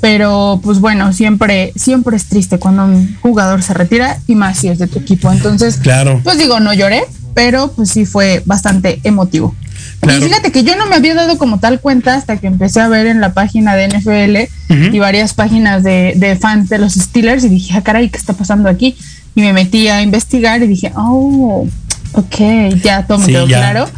[0.00, 4.68] Pero pues bueno, siempre siempre es triste cuando un jugador se retira y más si
[4.68, 5.30] es de tu equipo.
[5.32, 6.20] Entonces, Claro.
[6.22, 7.02] pues digo, no lloré,
[7.34, 9.54] pero pues sí fue bastante emotivo.
[10.00, 10.18] Claro.
[10.18, 12.88] Y fíjate que yo no me había dado como tal cuenta hasta que empecé a
[12.88, 17.44] ver en la página de NFL y varias páginas de, de fans de los Steelers
[17.44, 18.96] y dije, ah, caray, ¿qué está pasando aquí?
[19.34, 21.66] Y me metí a investigar y dije, oh,
[22.12, 22.36] ok,
[22.82, 23.58] ya todo me Sí, quedó ya.
[23.58, 23.88] claro.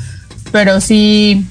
[0.52, 1.46] Pero sí,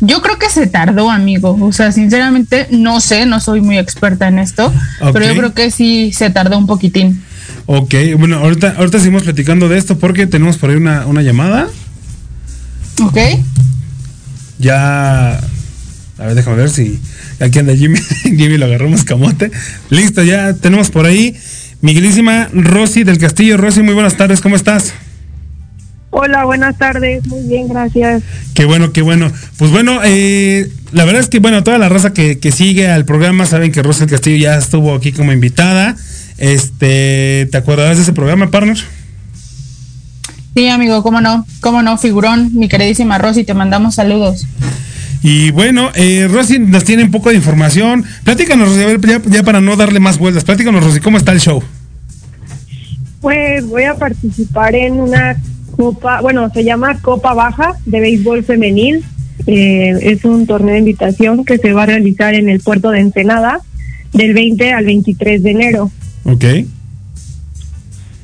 [0.00, 1.56] yo creo que se tardó, amigo.
[1.60, 4.72] O sea, sinceramente, no sé, no soy muy experta en esto,
[5.12, 7.22] pero yo creo que sí se tardó un poquitín.
[7.66, 11.68] Ok, bueno, ahorita, ahorita seguimos platicando de esto porque tenemos por ahí una, una llamada.
[13.02, 13.18] ¿Ok?
[14.58, 15.36] Ya.
[16.18, 17.00] A ver, déjame ver si.
[17.40, 17.98] Aquí anda Jimmy.
[18.22, 19.50] Jimmy lo agarramos camote.
[19.90, 21.36] Listo, ya tenemos por ahí.
[21.80, 23.56] Miguelísima Rosy del Castillo.
[23.56, 24.92] Rosy, muy buenas tardes, ¿cómo estás?
[26.14, 27.26] Hola, buenas tardes.
[27.26, 28.22] Muy bien, gracias.
[28.52, 29.32] Qué bueno, qué bueno.
[29.56, 33.06] Pues bueno, eh, la verdad es que, bueno, toda la raza que, que sigue al
[33.06, 35.96] programa saben que Rosy del Castillo ya estuvo aquí como invitada.
[36.36, 38.76] Este, ¿te acordarás de ese programa, partner?
[40.54, 44.46] Sí, amigo, cómo no, cómo no, figurón, mi queridísima Rosy, te mandamos saludos.
[45.22, 48.04] Y bueno, eh, Rosy nos tiene un poco de información.
[48.22, 50.44] Platícanos, Rosy, a ver, ya, ya para no darle más vueltas.
[50.44, 51.62] Platícanos, Rosy, ¿cómo está el show?
[53.22, 55.38] Pues voy a participar en una
[55.82, 59.04] copa, bueno, se llama Copa Baja de Béisbol Femenil.
[59.46, 63.00] Eh, es un torneo de invitación que se va a realizar en el puerto de
[63.00, 63.60] Ensenada
[64.12, 65.90] del 20 al 23 de enero.
[66.24, 66.44] Ok.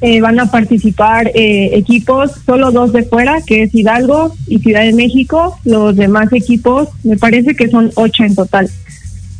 [0.00, 4.84] Eh, van a participar eh, equipos, solo dos de fuera, que es Hidalgo y Ciudad
[4.84, 5.58] de México.
[5.64, 8.70] Los demás equipos, me parece que son ocho en total.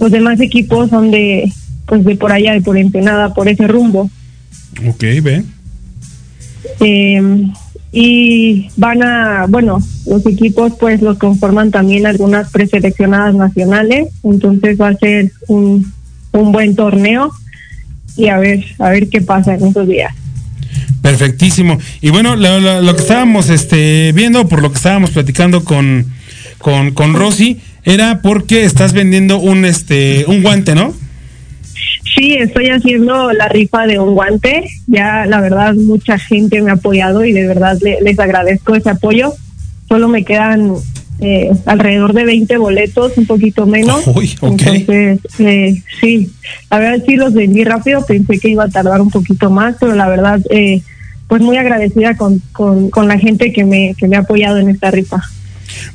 [0.00, 1.52] Los demás equipos son de,
[1.87, 4.11] pues de por allá, de por Ensenada, por ese rumbo.
[4.88, 5.44] Ok, ve.
[6.81, 7.22] Eh,
[7.92, 14.88] y van a, bueno, los equipos pues los conforman también algunas preseleccionadas nacionales, entonces va
[14.88, 15.90] a ser un,
[16.33, 17.33] un buen torneo
[18.16, 20.12] y a ver, a ver qué pasa en esos días.
[21.01, 21.79] Perfectísimo.
[22.03, 26.07] Y bueno, lo, que estábamos este, viendo, por lo que estábamos platicando con,
[26.59, 30.92] con, con Rosy, era porque estás vendiendo un, este, un guante, ¿no?
[32.14, 34.64] Sí, estoy haciendo la rifa de un guante.
[34.87, 38.90] Ya, la verdad, mucha gente me ha apoyado y de verdad le- les agradezco ese
[38.90, 39.33] apoyo.
[39.88, 40.75] Solo me quedan
[41.21, 44.07] eh, alrededor de 20 boletos, un poquito menos.
[44.14, 44.31] Uy.
[44.42, 46.31] Entonces, eh, sí,
[46.71, 48.05] la verdad sí los vendí rápido.
[48.07, 50.83] Pensé que iba a tardar un poquito más, pero la verdad, eh,
[51.27, 54.68] pues muy agradecida con, con, con la gente que me, que me ha apoyado en
[54.68, 55.21] esta rifa.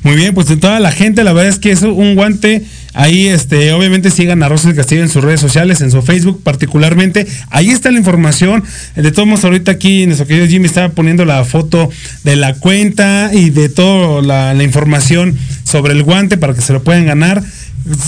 [0.02, 2.62] Muy bien, pues de toda la gente, la verdad es que es un guante.
[2.94, 6.42] Ahí, este, obviamente sigan a Rosa del Castillo en sus redes sociales, en su Facebook
[6.42, 7.26] particularmente.
[7.50, 8.62] Ahí está la información.
[8.94, 11.90] De todos modos, ahorita aquí nuestro querido Jimmy estaba poniendo la foto
[12.22, 16.72] de la cuenta y de toda la, la información sobre el guante para que se
[16.72, 17.42] lo puedan ganar.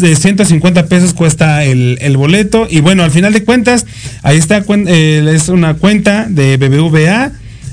[0.00, 2.66] De 150 pesos cuesta el, el boleto.
[2.70, 3.86] Y bueno, al final de cuentas,
[4.22, 7.32] ahí está, eh, es una cuenta de BBVA.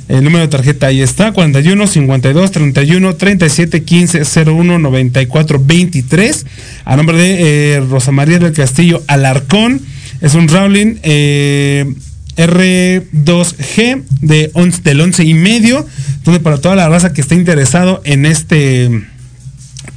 [0.09, 6.45] El número de tarjeta ahí está, 41 52 31 37 15 01 94 23.
[6.83, 9.81] A nombre de eh, Rosa María del Castillo Alarcón.
[10.19, 11.85] Es un Rowling eh,
[12.35, 15.85] R2G de 11, del 11 y medio.
[16.25, 18.85] Donde para toda la raza que esté interesado en este,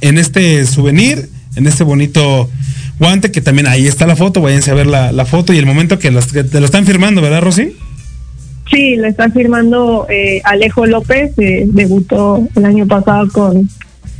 [0.01, 2.49] en este souvenir, en este bonito
[2.97, 4.39] guante, que también ahí está la foto.
[4.39, 7.41] Váyanse a ver la, foto y el momento que, que te lo están firmando, ¿verdad,
[7.41, 7.75] Rosy?
[8.69, 13.69] Sí, lo está firmando eh, Alejo López, eh, debutó el año pasado con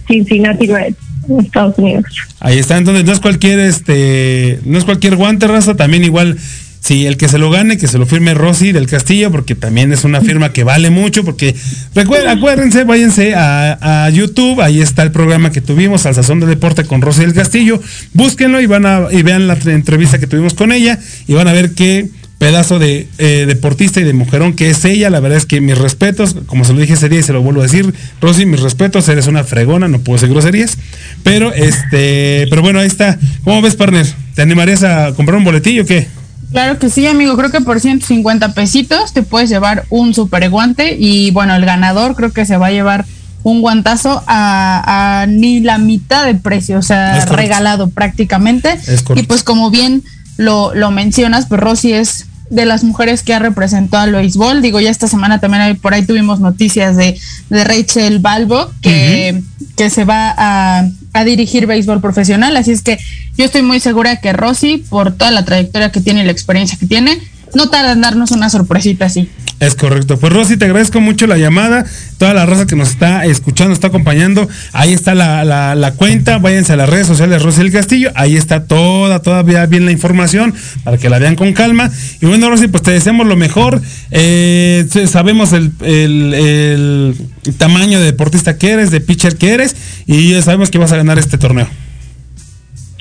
[0.08, 0.98] Cincinnati Reds
[1.30, 2.06] en Estados Unidos.
[2.40, 6.38] Ahí está, entonces no es cualquier este, no es cualquier guante raza, también igual
[6.80, 9.92] si el que se lo gane, que se lo firme Rosy del Castillo, porque también
[9.92, 11.54] es una firma que vale mucho, porque
[11.94, 16.46] recuerden, acuérdense, váyanse a, a YouTube, ahí está el programa que tuvimos, al Sazón de
[16.46, 17.82] Deporte con Rosy del Castillo,
[18.14, 20.98] búsquenlo y van a, y vean la tre- entrevista que tuvimos con ella,
[21.28, 22.08] y van a ver qué
[22.38, 25.78] pedazo de eh, deportista y de mujerón que es ella, la verdad es que mis
[25.78, 28.60] respetos, como se lo dije ese día y se lo vuelvo a decir, Rosy, mis
[28.60, 30.78] respetos, eres una fregona, no puedo decir groserías,
[31.24, 34.06] pero este, pero bueno, ahí está, ¿cómo ves, partner?
[34.36, 36.08] ¿Te animarías a comprar un boletillo o qué?
[36.52, 37.36] Claro que sí, amigo.
[37.36, 40.96] Creo que por 150 pesitos te puedes llevar un super guante.
[40.98, 43.06] Y bueno, el ganador creo que se va a llevar
[43.44, 48.72] un guantazo a, a ni la mitad de precio, o sea, regalado prácticamente.
[48.88, 49.24] Es correcto.
[49.24, 50.04] y pues como bien
[50.38, 54.62] lo, lo mencionas, pues Rosy es de las mujeres que ha representado al béisbol.
[54.62, 57.20] Digo, ya esta semana también hay- por ahí tuvimos noticias de,
[57.50, 59.42] de Rachel Balbo, que,
[59.76, 62.56] que se va a, a dirigir béisbol profesional.
[62.56, 62.98] Así es que
[63.38, 66.78] yo estoy muy segura que Rosy, por toda la trayectoria que tiene y la experiencia
[66.80, 67.18] que tiene,
[67.54, 69.30] no tarda en darnos una sorpresita así.
[69.60, 70.20] Es correcto.
[70.20, 71.84] Pues Rosy, te agradezco mucho la llamada.
[72.20, 74.48] Toda la raza que nos está escuchando, está acompañando.
[74.72, 76.38] Ahí está la, la- la cuenta.
[76.38, 78.12] Váyanse a las redes sociales Rosy del Castillo.
[78.14, 80.54] Ahí está toda, todavía bien la información
[80.84, 81.90] para que la vean con calma.
[82.22, 83.82] Y bueno, Rosy, pues te deseamos lo mejor.
[84.12, 89.76] Eh, sabemos el, el- el tamaño de deportista que eres, de pitcher que eres.
[90.06, 91.68] Y sabemos que vas a ganar este torneo.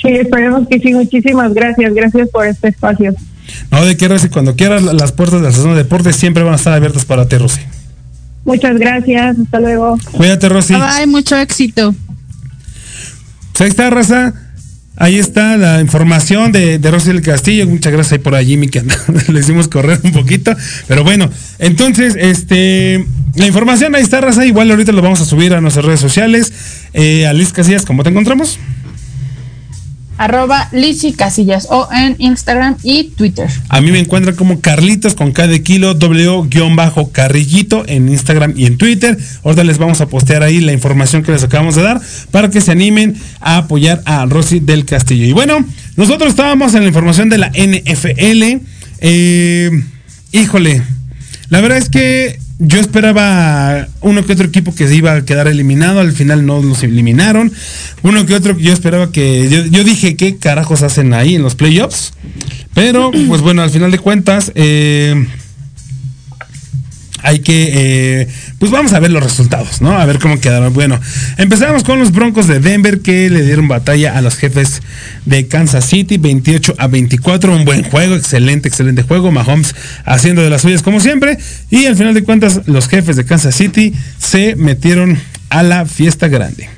[0.00, 0.94] Sí, esperemos que sí.
[0.94, 1.92] Muchísimas gracias.
[1.92, 3.14] Gracias por este espacio.
[3.70, 6.54] No, de qué, Rosy, cuando quieras, las puertas de la sesión de deportes siempre van
[6.54, 7.60] a estar abiertas para ti, Rosy.
[8.44, 9.36] Muchas gracias.
[9.38, 9.98] Hasta luego.
[10.12, 10.74] Cuídate, Rosy.
[10.74, 11.94] Bye, mucho éxito.
[13.52, 14.34] Pues ahí está, raza.
[14.98, 17.66] Ahí está la información de, de Rosy del Castillo.
[17.66, 18.82] Muchas gracias ahí por a Jimmy que
[19.28, 20.54] le hicimos correr un poquito.
[20.86, 21.28] Pero bueno,
[21.58, 24.46] entonces, este, la información ahí está, raza.
[24.46, 26.52] Igual ahorita lo vamos a subir a nuestras redes sociales.
[26.94, 28.58] Eh, a Liz Casillas, ¿cómo te encontramos?
[30.18, 33.48] Arroba Lizzy Casillas o en Instagram y Twitter.
[33.68, 36.48] A mí me encuentran como Carlitos con K de kilo, W
[37.12, 39.16] carrillito en Instagram y en Twitter.
[39.44, 42.00] Ahorita les vamos a postear ahí la información que les acabamos de dar
[42.30, 45.24] para que se animen a apoyar a Rosy del Castillo.
[45.24, 45.64] Y bueno,
[45.96, 48.62] nosotros estábamos en la información de la NFL.
[49.00, 49.70] Eh,
[50.32, 50.82] híjole,
[51.48, 55.46] la verdad es que yo esperaba uno que otro equipo que se iba a quedar
[55.48, 57.52] eliminado, al final no los eliminaron.
[58.02, 59.48] Uno que otro yo esperaba que.
[59.50, 62.12] Yo, yo dije, ¿qué carajos hacen ahí en los playoffs?
[62.74, 65.26] Pero, pues bueno, al final de cuentas, eh,
[67.26, 68.28] hay que, eh,
[68.60, 69.98] pues vamos a ver los resultados, ¿no?
[69.98, 70.72] A ver cómo quedaron.
[70.72, 71.00] Bueno,
[71.38, 74.80] empezamos con los Broncos de Denver que le dieron batalla a los jefes
[75.24, 79.74] de Kansas City, 28 a 24, un buen juego, excelente, excelente juego, Mahomes
[80.04, 81.36] haciendo de las suyas como siempre,
[81.68, 85.18] y al final de cuentas los jefes de Kansas City se metieron
[85.50, 86.75] a la fiesta grande.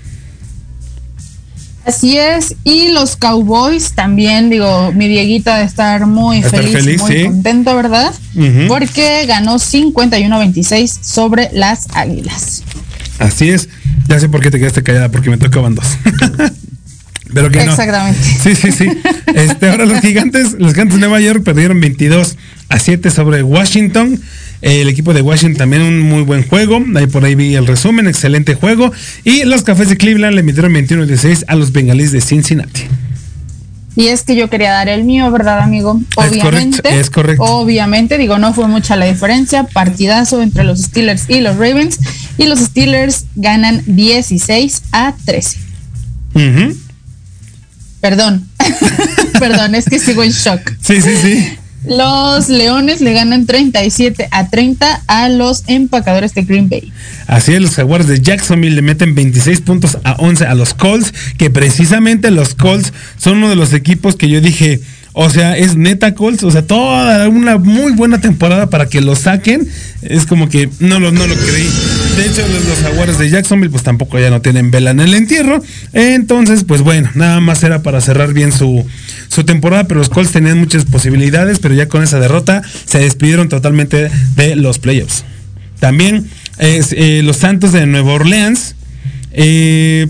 [1.85, 7.01] Así es, y los Cowboys también, digo, mi Dieguita de estar muy Estar feliz, feliz,
[7.01, 7.25] muy sí.
[7.25, 8.13] contento, ¿verdad?
[8.35, 8.69] Ujú.
[8.69, 12.63] Porque ganó 51-26 sobre las Águilas.
[13.19, 13.69] Así es,
[14.07, 15.87] ya sé por qué te quedaste callada, porque me tocaban dos.
[17.33, 17.71] Pero que no.
[17.73, 18.21] Exactamente.
[18.43, 18.89] Sí, sí, sí.
[19.35, 22.37] Este, ahora los gigantes, los gigantes de Nueva York perdieron 22
[22.69, 24.21] a 7 sobre Washington.
[24.61, 26.83] El equipo de Washington también un muy buen juego.
[26.97, 28.93] Ahí por ahí vi el resumen, excelente juego.
[29.25, 32.83] Y los cafés de Cleveland le metieron 21 a 16 a los bengalíes de Cincinnati.
[33.95, 36.01] Y es que yo quería dar el mío, ¿verdad, amigo?
[36.11, 36.83] Es Obviamente.
[36.83, 37.43] correcto, es correcto.
[37.43, 39.65] Obviamente, digo, no fue mucha la diferencia.
[39.65, 41.99] Partidazo entre los Steelers y los Ravens.
[42.37, 45.59] Y los Steelers ganan 16 a 13.
[46.35, 46.77] Ujú.
[48.01, 48.49] Perdón.
[49.41, 50.61] Perdón, es que sigo en shock.
[50.81, 51.59] Sí, sí, sí.
[51.89, 56.93] Los Leones le ganan 37 a 30 a los empacadores de Green Bay.
[57.27, 61.15] Así es, los Jaguars de Jacksonville le meten 26 puntos a 11 a los Colts,
[61.39, 64.81] que precisamente los Colts son uno de los equipos que yo dije,
[65.13, 69.17] o sea, es neta Colts, o sea, toda una muy buena temporada para que lo
[69.17, 69.69] saquen.
[70.03, 71.69] Es como que no lo, no lo creí.
[72.17, 75.15] De hecho, los, los Jaguars de Jacksonville pues tampoco ya no tienen vela en el
[75.15, 75.63] entierro.
[75.93, 78.87] Entonces, pues bueno, nada más era para cerrar bien su,
[79.29, 83.49] su temporada, pero los Colts tenían muchas posibilidades, pero ya con esa derrota se despidieron
[83.49, 85.25] totalmente de los playoffs.
[85.81, 86.29] También
[86.59, 88.75] eh, los Santos de Nueva Orleans
[89.33, 90.09] eh,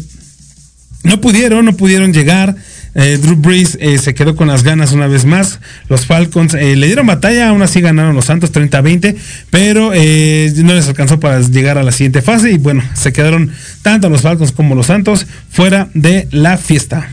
[1.02, 2.56] no pudieron, no pudieron llegar.
[3.00, 5.60] Eh, Drew Brees eh, se quedó con las ganas una vez más.
[5.88, 9.16] Los Falcons eh, le dieron batalla, aún así ganaron los Santos 30-20,
[9.50, 14.08] pero no les alcanzó para llegar a la siguiente fase y bueno, se quedaron tanto
[14.08, 17.08] los Falcons como los Santos fuera de la fiesta.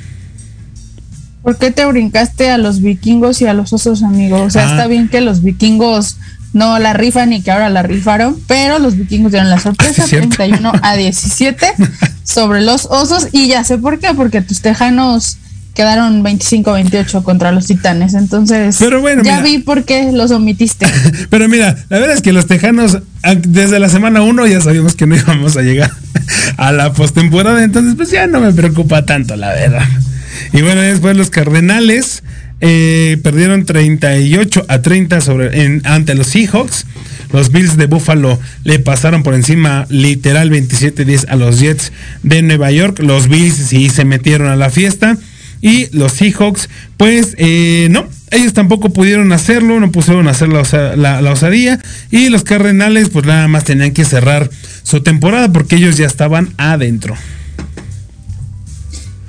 [1.44, 4.42] ¿Por qué te brincaste a los vikingos y a los osos, amigo?
[4.42, 4.72] O sea, Ah.
[4.72, 6.18] está bien que los vikingos
[6.54, 10.06] no la rifan y que ahora la rifaron, pero los vikingos dieron la sorpresa, Ah,
[10.06, 10.30] es cierto.
[10.36, 11.74] 31 a 17
[12.24, 15.38] sobre los osos y ya sé por qué, porque tus tejanos
[15.76, 19.44] quedaron 25-28 contra los titanes, entonces Pero bueno, ya mira.
[19.44, 20.88] vi por qué los omitiste.
[21.30, 23.00] Pero mira, la verdad es que los Tejanos,
[23.44, 25.92] desde la semana 1 ya sabíamos que no íbamos a llegar
[26.58, 29.84] a la postemporada, entonces pues ya no me preocupa tanto, la verdad.
[30.54, 32.24] Y bueno, después los Cardenales
[32.62, 36.86] eh, perdieron 38 a 30 sobre, en- ante los Seahawks.
[37.34, 41.92] Los Bills de Buffalo le pasaron por encima literal 27-10 a los Jets
[42.24, 43.00] de Nueva York.
[43.00, 45.18] Los Bills sí se metieron a la fiesta.
[45.68, 50.62] Y los Seahawks, pues eh, no, ellos tampoco pudieron hacerlo, no pusieron a hacer la,
[50.96, 51.80] la- la osadía.
[52.12, 54.48] Y los Cardenales, pues nada más tenían que cerrar
[54.84, 57.16] su temporada porque ellos ya estaban adentro.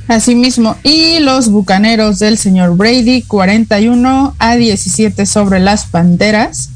[0.08, 6.68] Asimismo, y los bucaneros del señor Brady, 41 a 17 sobre las Panteras.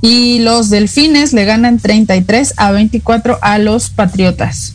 [0.00, 4.74] Y los Delfines le ganan 33 a 24 a los Patriotas.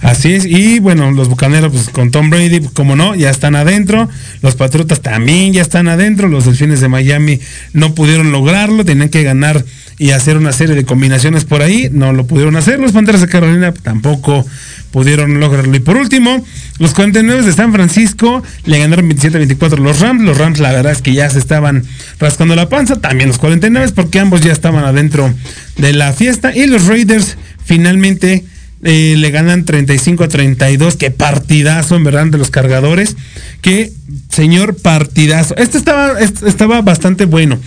[0.00, 4.08] Así es, y bueno, los bucaneros, pues con Tom Brady, como no, ya están adentro.
[4.42, 6.28] Los Patriotas también ya están adentro.
[6.28, 7.40] Los Delfines de Miami
[7.72, 9.64] no pudieron lograrlo, tenían que ganar
[9.98, 11.88] y hacer una serie de combinaciones por ahí.
[11.92, 12.78] No lo pudieron hacer.
[12.78, 14.46] Los Panteras de Carolina tampoco
[14.92, 15.76] pudieron lograrlo.
[15.76, 16.44] Y por último,
[16.78, 20.22] los 49 de San Francisco le ganaron 27-24 a los Rams.
[20.22, 21.84] Los Rams, la verdad es que ya se estaban
[22.20, 23.00] rascando la panza.
[23.00, 25.32] También los 49, porque ambos ya estaban adentro
[25.76, 26.54] de la fiesta.
[26.56, 28.44] Y los Raiders finalmente
[28.82, 30.96] eh, le ganan 35 a 32.
[30.96, 33.16] Qué partidazo, en verdad, de los cargadores.
[33.60, 33.92] Qué
[34.28, 35.56] señor partidazo.
[35.56, 37.58] Este estaba, este estaba bastante bueno.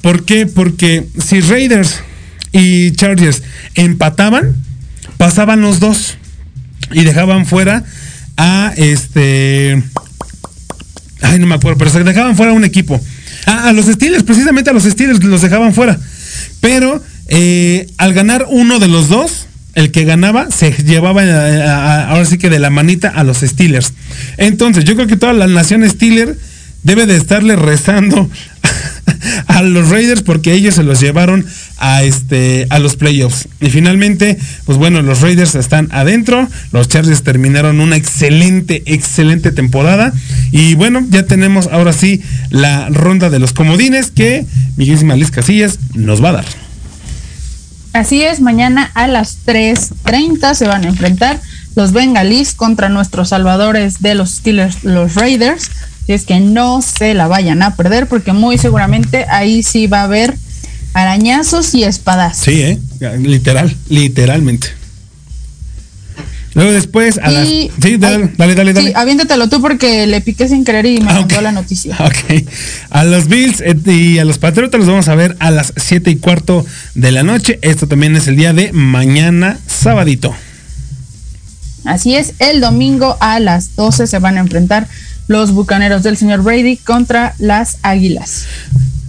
[0.00, 0.46] ¿Por qué?
[0.46, 2.00] Porque si Raiders
[2.52, 3.42] y Chargers
[3.74, 4.54] empataban,
[5.16, 6.16] pasaban los dos
[6.92, 7.84] y dejaban fuera
[8.36, 9.82] a este.
[11.20, 13.00] Ay, no me acuerdo, pero se dejaban fuera un equipo.
[13.46, 15.98] Ah, a los Steelers, precisamente a los Steelers los dejaban fuera.
[16.60, 19.43] Pero eh, al ganar uno de los dos,
[19.74, 23.38] el que ganaba se llevaba eh, a- ahora sí que de la manita a los
[23.38, 23.92] Steelers.
[24.36, 26.36] Entonces, yo creo que toda la nación Steeler
[26.82, 28.28] debe de estarle rezando
[29.46, 31.46] a los Raiders porque ellos se los llevaron
[31.78, 33.48] a este a los playoffs.
[33.60, 40.12] Y finalmente, pues bueno, los Raiders están adentro, los Chargers terminaron una excelente excelente temporada
[40.52, 44.44] y bueno, ya tenemos ahora sí la ronda de los comodines que
[44.76, 46.44] Miguel Liz Casillas nos va a dar.
[47.94, 51.40] Así es, mañana a las 3.30 se van a enfrentar
[51.76, 55.70] los bengalíes contra nuestros salvadores de los Steelers, los Raiders.
[56.02, 60.00] Así es que no se la vayan a perder porque muy seguramente ahí sí va
[60.00, 60.34] a haber
[60.92, 62.36] arañazos y espadas.
[62.38, 62.78] Sí, eh,
[63.20, 64.70] literal, literalmente.
[66.54, 68.88] Luego después a las Sí, dale, dale, dale, dale.
[68.88, 71.42] Sí, aviéntatelo tú porque le piqué sin querer y me Ah, mandó ok.
[71.42, 71.96] la noticia.
[72.00, 72.44] Ok.
[72.90, 76.10] A los Bills eh, y a los Patriotas los vamos a ver a las 7
[76.10, 77.58] y cuarto de la noche.
[77.62, 80.34] Esto también es el día de mañana, sabadito.
[81.84, 84.88] Así es, el domingo a las 12 se van a enfrentar
[85.26, 88.44] los bucaneros del señor Brady contra las águilas.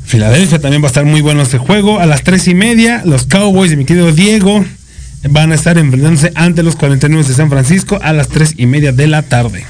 [0.05, 1.99] Filadelfia también va a estar muy bueno este juego.
[1.99, 4.65] A las 3 y media, los Cowboys de mi querido Diego
[5.29, 8.91] van a estar enfrentándose ante los 49 de San Francisco a las 3 y media
[8.91, 9.65] de la tarde.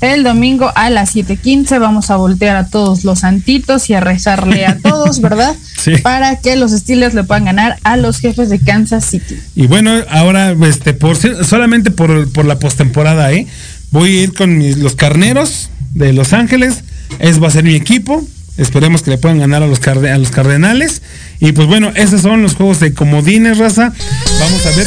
[0.00, 4.66] El domingo a las 7:15 vamos a voltear a todos los santitos y a rezarle
[4.66, 5.54] a todos, ¿verdad?
[5.84, 5.98] Sí.
[5.98, 9.36] Para que los Steelers le puedan ganar a los jefes de Kansas City.
[9.54, 11.14] Y bueno, ahora este por
[11.44, 13.46] solamente por, por la postemporada, ¿eh?
[13.90, 16.84] Voy a ir con mis- los carneros de Los Ángeles
[17.18, 18.24] Es va a ser mi equipo.
[18.56, 21.02] Esperemos que le puedan ganar a los, a los Cardenales.
[21.40, 23.92] Y pues bueno, esos son los juegos de comodines, raza.
[24.40, 24.86] Vamos a ver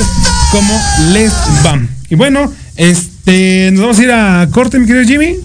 [0.51, 1.32] cómo les
[1.65, 1.80] va.
[2.09, 5.36] Y bueno, este, nos vamos a ir a corte, mi querido Jimmy.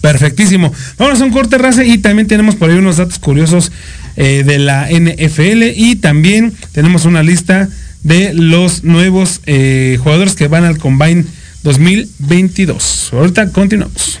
[0.00, 0.72] Perfectísimo.
[0.96, 1.84] Vamos a un corte, raza.
[1.84, 3.72] Y también tenemos por ahí unos datos curiosos
[4.16, 5.64] eh, de la NFL.
[5.74, 7.68] Y también tenemos una lista
[8.04, 11.24] de los nuevos eh, jugadores que van al Combine
[11.64, 13.10] 2022.
[13.12, 14.20] Ahorita continuamos.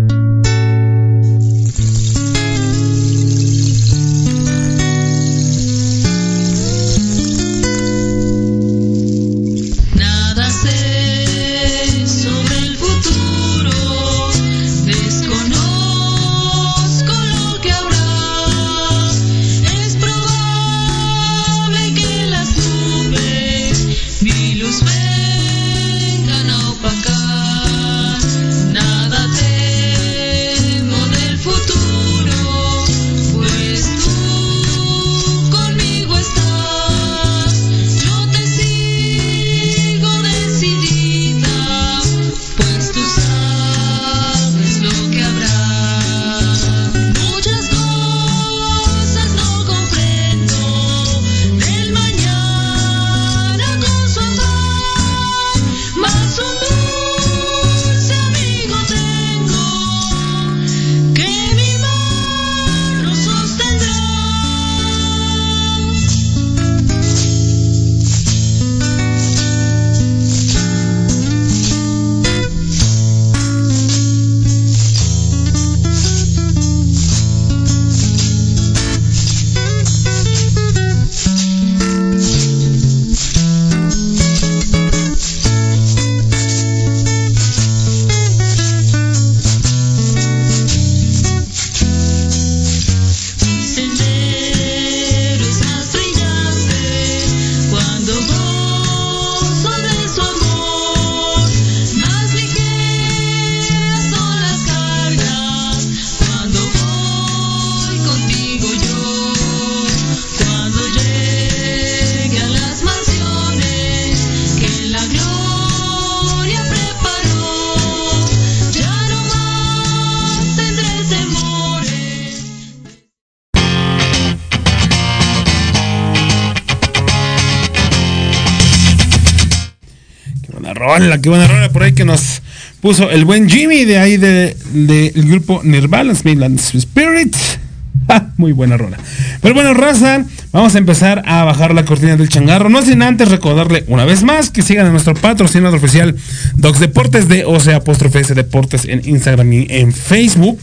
[131.01, 132.41] Rola, qué buena rola por ahí que nos
[132.79, 137.35] puso el buen Jimmy de ahí del de, del grupo Nirvana, Midland Spirit.
[138.07, 138.97] Ah, muy buena rola.
[139.41, 142.67] Pero bueno, raza, vamos a empezar a bajar la cortina del changarro.
[142.67, 146.15] No sin antes recordarle una vez más que sigan a nuestro patrocinador oficial
[146.55, 150.59] Docs Deportes de O sea apóstrofe Deportes en Instagram y en Facebook.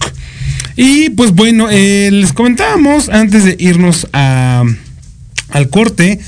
[0.76, 4.64] Y pues bueno, eh, les comentábamos antes de irnos a,
[5.51, 6.18] al corte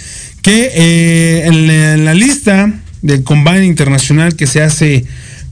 [0.43, 2.73] que eh, en la lista
[3.03, 5.05] del combine internacional que se hace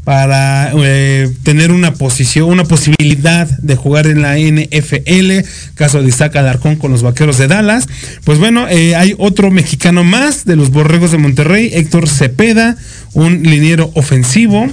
[0.09, 6.35] para eh, tener una posición, una posibilidad de jugar en la NFL, caso de Isaac
[6.37, 7.87] Alarcón con los Vaqueros de Dallas.
[8.25, 12.79] Pues bueno, eh, hay otro mexicano más de los Borregos de Monterrey, Héctor Cepeda,
[13.13, 14.67] un liniero ofensivo,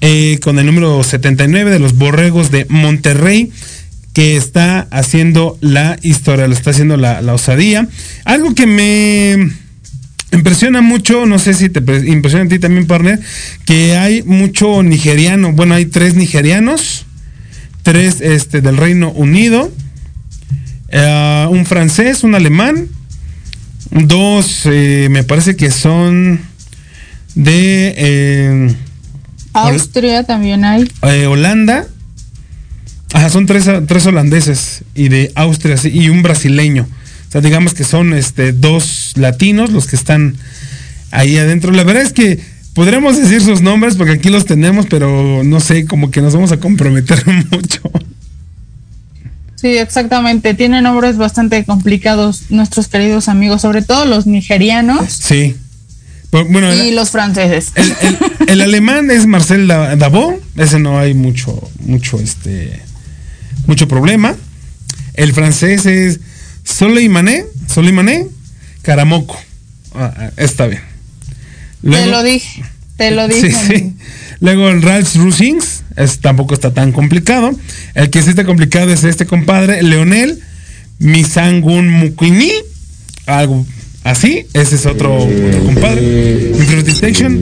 [0.00, 3.52] eh, con el número 79 de los Borregos de Monterrey
[4.12, 7.86] que está haciendo la historia, lo está haciendo la, la osadía.
[8.24, 9.52] Algo que me
[10.36, 13.18] impresiona mucho, no sé si te pre- impresiona a ti también, partner,
[13.64, 15.52] que hay mucho nigeriano.
[15.52, 17.06] Bueno, hay tres nigerianos,
[17.82, 19.72] tres este, del Reino Unido,
[20.88, 22.88] eh, un francés, un alemán,
[23.90, 26.40] dos, eh, me parece que son
[27.34, 28.74] de eh,
[29.52, 30.90] Austria también hay.
[31.28, 31.86] Holanda.
[33.12, 36.86] Ajá, son tres, tres holandeses y de Austria sí, y un brasileño.
[37.36, 40.36] Sea, digamos que son este, dos latinos los que están
[41.10, 41.70] ahí adentro.
[41.70, 42.40] La verdad es que
[42.72, 46.52] podremos decir sus nombres porque aquí los tenemos, pero no sé, como que nos vamos
[46.52, 47.82] a comprometer mucho.
[49.54, 50.54] Sí, exactamente.
[50.54, 55.56] Tienen nombres bastante complicados nuestros queridos amigos, sobre todo los nigerianos Sí.
[56.30, 57.72] Pero, bueno, y el, los franceses.
[57.76, 58.18] el-
[58.48, 62.80] el alemán es Marcel Da- Dabo, ese no hay mucho, mucho, este,
[63.66, 64.34] mucho problema.
[65.14, 66.20] El francés es
[66.66, 68.26] Soleimané, Soleimané
[68.82, 69.40] Caramoco.
[69.94, 70.82] ah, ah, está bien.
[71.82, 72.64] te lo dije.
[72.96, 73.50] Te lo dije.
[73.52, 73.96] Sí, sí.
[74.40, 77.52] Luego el Ralph Rusings, es, tampoco está tan complicado.
[77.94, 80.42] El que sí está complicado es este compadre, Leonel
[80.98, 82.52] Misangun Mukini.
[83.26, 83.66] Algo
[84.06, 84.46] así.
[84.52, 86.52] Ese es otro, otro compadre.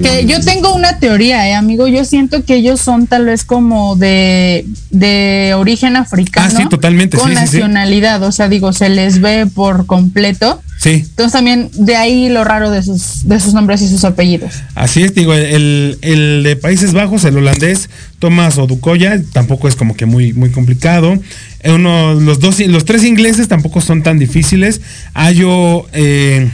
[0.02, 1.86] Que yo tengo una teoría, eh, amigo.
[1.86, 6.48] Yo siento que ellos son tal vez como de, de origen africano.
[6.52, 7.56] Ah, sí, totalmente, Con sí, sí, sí.
[7.58, 8.22] nacionalidad.
[8.22, 10.62] O sea, digo, se les ve por completo.
[10.78, 10.90] Sí.
[11.08, 14.52] Entonces también de ahí lo raro de sus, de sus nombres y sus apellidos.
[14.74, 19.96] Así es, digo, el, el de Países Bajos, el holandés Thomas Odukoya, tampoco es como
[19.96, 21.18] que muy, muy complicado.
[21.60, 24.82] Eh, Uno, los dos, los tres ingleses tampoco son tan difíciles.
[25.14, 26.50] Ayo eh,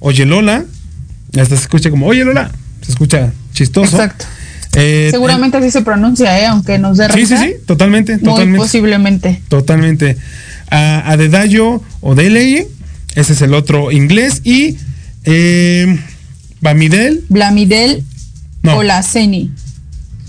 [0.00, 0.64] Oyelola,
[1.38, 2.50] hasta se escucha como Oye Lola,
[2.82, 3.96] se escucha chistoso.
[3.96, 4.26] Exacto.
[4.74, 8.58] Eh, Seguramente así se pronuncia, eh, aunque nos dé Sí, sí, sí, totalmente, Muy totalmente.
[8.58, 9.42] posiblemente.
[9.48, 10.16] Totalmente.
[10.70, 12.68] A Adedayo Odeleye,
[13.14, 14.40] ese es el otro inglés.
[14.44, 14.76] Y
[15.24, 15.98] eh,
[16.60, 18.04] Bamidel, Blamidel
[18.62, 18.76] No.
[18.78, 19.50] o la Ceni.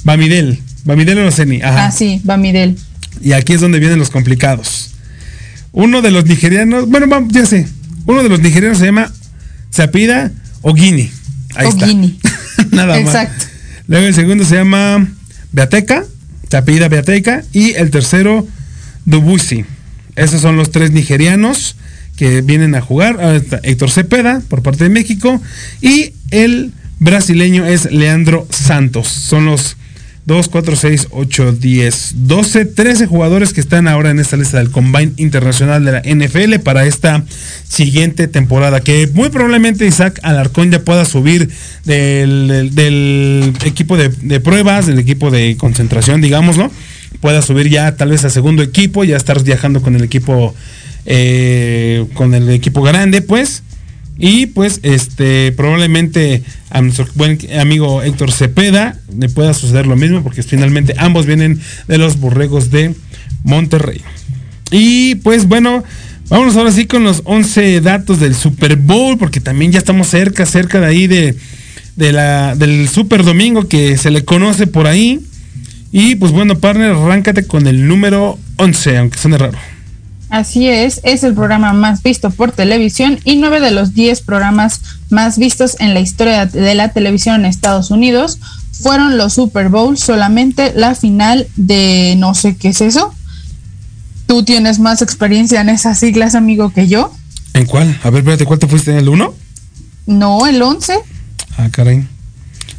[0.04, 1.88] Bamidel, Bamidel Oloseni, ajá.
[1.88, 2.78] Ah, sí, Bamidel.
[3.22, 4.90] Y aquí es donde vienen los complicados.
[5.74, 7.68] Uno de los nigerianos, bueno, ya sé.
[8.06, 9.12] Uno de los nigerianos se llama
[9.74, 11.12] Zapida Ogini.
[11.56, 12.20] Ahí Ogini.
[12.24, 12.66] está.
[12.76, 13.00] Nada más.
[13.00, 13.46] Exacto.
[13.88, 15.08] Luego el segundo se llama
[15.52, 16.06] Beateca,
[16.50, 17.44] se apellida Beateca.
[17.54, 18.48] Y el tercero,
[19.06, 19.66] Dubusi.
[20.16, 21.76] Esos son los tres nigerianos
[22.16, 23.20] que vienen a jugar.
[23.64, 25.42] Héctor Cepeda, por parte de México.
[25.82, 29.08] Y el brasileño es Leandro Santos.
[29.08, 29.78] Son los
[30.26, 34.70] 2, 4, 6, 8, 10, 12, 13 jugadores que están ahora en esta lista del
[34.70, 37.24] Combine Internacional de la NFL para esta
[37.68, 38.82] siguiente temporada.
[38.82, 41.50] Que muy probablemente Isaac Alarcón ya pueda subir
[41.86, 46.72] del, equipo de, de pruebas, del equipo de concentración, digámoslo.
[47.20, 50.56] Pueda subir ya tal vez a segundo equipo, ya estar viajando con el equipo,
[51.06, 53.64] eh, con el equipo grande, pues.
[54.18, 60.22] Y pues este probablemente a nuestro buen amigo Héctor Cepeda le pueda suceder lo mismo
[60.22, 62.94] porque finalmente ambos vienen de los borregos de
[63.44, 64.02] Monterrey.
[64.70, 65.84] Y pues bueno,
[66.30, 70.46] vámonos ahora sí con los 11 datos del Super Bowl porque también ya estamos cerca,
[70.46, 71.36] cerca de ahí de,
[71.96, 75.20] de la, del Super Domingo que se le conoce por ahí.
[75.92, 79.58] Y pues bueno, partner, arráncate con el número 11, aunque suene raro.
[80.32, 84.80] Así es, es el programa más visto por televisión y nueve de los diez programas
[85.10, 88.40] más vistos en la historia de la televisión en Estados Unidos
[88.72, 93.14] fueron los Super Bowl, solamente la final de no sé qué es eso.
[94.26, 97.14] Tú tienes más experiencia en esas siglas, amigo, que yo.
[97.54, 98.00] ¿En cuál?
[98.02, 99.34] A ver, espérate, ¿cuál te fuiste en el 1?
[100.08, 100.94] No, el 11.
[101.58, 102.08] Ah, caray.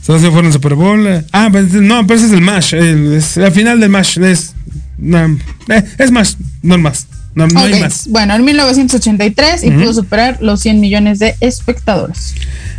[0.00, 1.07] Se fueron Super Bowl.
[1.07, 1.24] eh.
[1.32, 2.72] Ah, pues, no, pero ese es el MASH.
[2.72, 4.16] el- es la final del MASH.
[4.18, 4.55] Es,
[4.96, 5.18] no,
[5.68, 7.07] eh, es MASH, no es más.
[7.34, 8.08] No, no hay más.
[8.08, 12.34] Bueno, en 1983 y pudo superar los 100 millones de espectadores.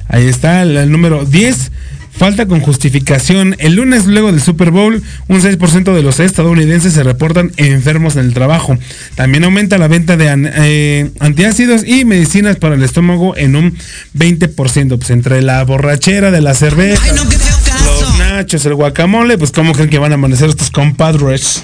[0.07, 1.71] Ahí está el, el número 10.
[2.15, 3.55] Falta con justificación.
[3.57, 8.25] El lunes luego del Super Bowl, un 6% de los estadounidenses se reportan enfermos en
[8.25, 8.77] el trabajo.
[9.15, 13.75] También aumenta la venta de eh, antiácidos y medicinas para el estómago en un
[14.15, 14.97] 20%.
[14.97, 19.97] Pues entre la borrachera de la cerveza, los nachos, el guacamole, pues cómo creen que
[19.97, 21.63] van a amanecer estos compadres.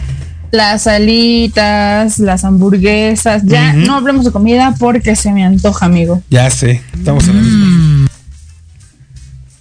[0.51, 6.23] Las alitas, las hamburguesas, ya no hablemos de comida porque se me antoja, amigo.
[6.29, 8.07] Ya sé, estamos en la misma.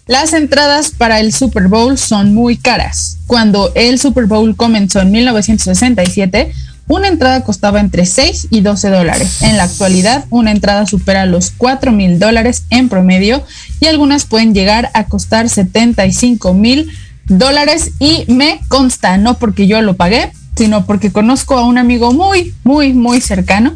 [0.06, 3.18] Las entradas para el Super Bowl son muy caras.
[3.26, 6.52] Cuando el Super Bowl comenzó en 1967,
[6.88, 9.42] una entrada costaba entre 6 y 12 dólares.
[9.42, 13.44] En la actualidad, una entrada supera los 4 mil dólares en promedio
[13.80, 16.90] y algunas pueden llegar a costar 75 mil
[17.26, 22.12] dólares y me consta, no porque yo lo pagué, sino porque conozco a un amigo
[22.12, 23.74] muy, muy, muy cercano,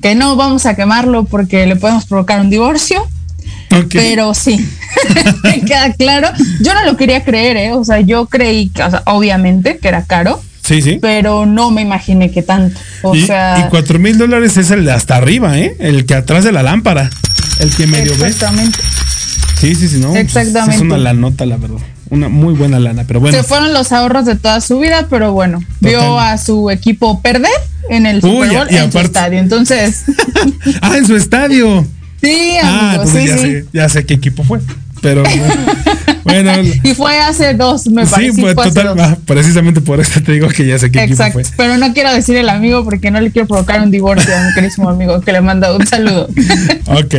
[0.00, 3.06] que no vamos a quemarlo porque le podemos provocar un divorcio,
[3.90, 4.64] pero sí,
[5.66, 6.28] queda claro.
[6.60, 7.72] Yo no lo quería creer, ¿eh?
[7.72, 10.98] O sea, yo creí que, o sea, obviamente, que era caro, Sí, sí.
[11.00, 12.78] pero no me imaginé que tanto.
[13.02, 15.76] O y, sea, y cuatro mil dólares es el de hasta arriba, ¿eh?
[15.78, 17.08] El que atrás de la lámpara.
[17.60, 18.32] El que medio ves.
[18.34, 18.78] exactamente.
[19.60, 20.08] Sí, sí, sí, no.
[20.10, 20.74] pues, Exactamente.
[20.76, 21.78] Es una lanota, la verdad.
[22.10, 23.36] Una muy buena lana, pero bueno.
[23.36, 27.50] Se fueron los ahorros de toda su vida, pero bueno, vio a su equipo perder
[27.88, 29.38] en el Super Bowl y en su estadio.
[29.38, 30.04] Entonces,
[30.82, 31.86] ah, en su estadio.
[32.20, 33.42] sí, Ah, amigo, entonces sí, ya, sí.
[33.42, 34.60] Sé, ya sé qué equipo fue.
[35.00, 35.54] Pero Bueno,
[36.82, 38.40] y fue hace dos, me sí, parece.
[38.40, 41.40] pues fue hace total, ah, precisamente por eso te digo que ya sé qué Exacto,
[41.40, 41.42] fue.
[41.56, 44.54] pero no quiero decir el amigo porque no le quiero provocar un divorcio a mi
[44.54, 46.28] querísimo amigo que le manda un saludo.
[46.86, 47.14] Ok.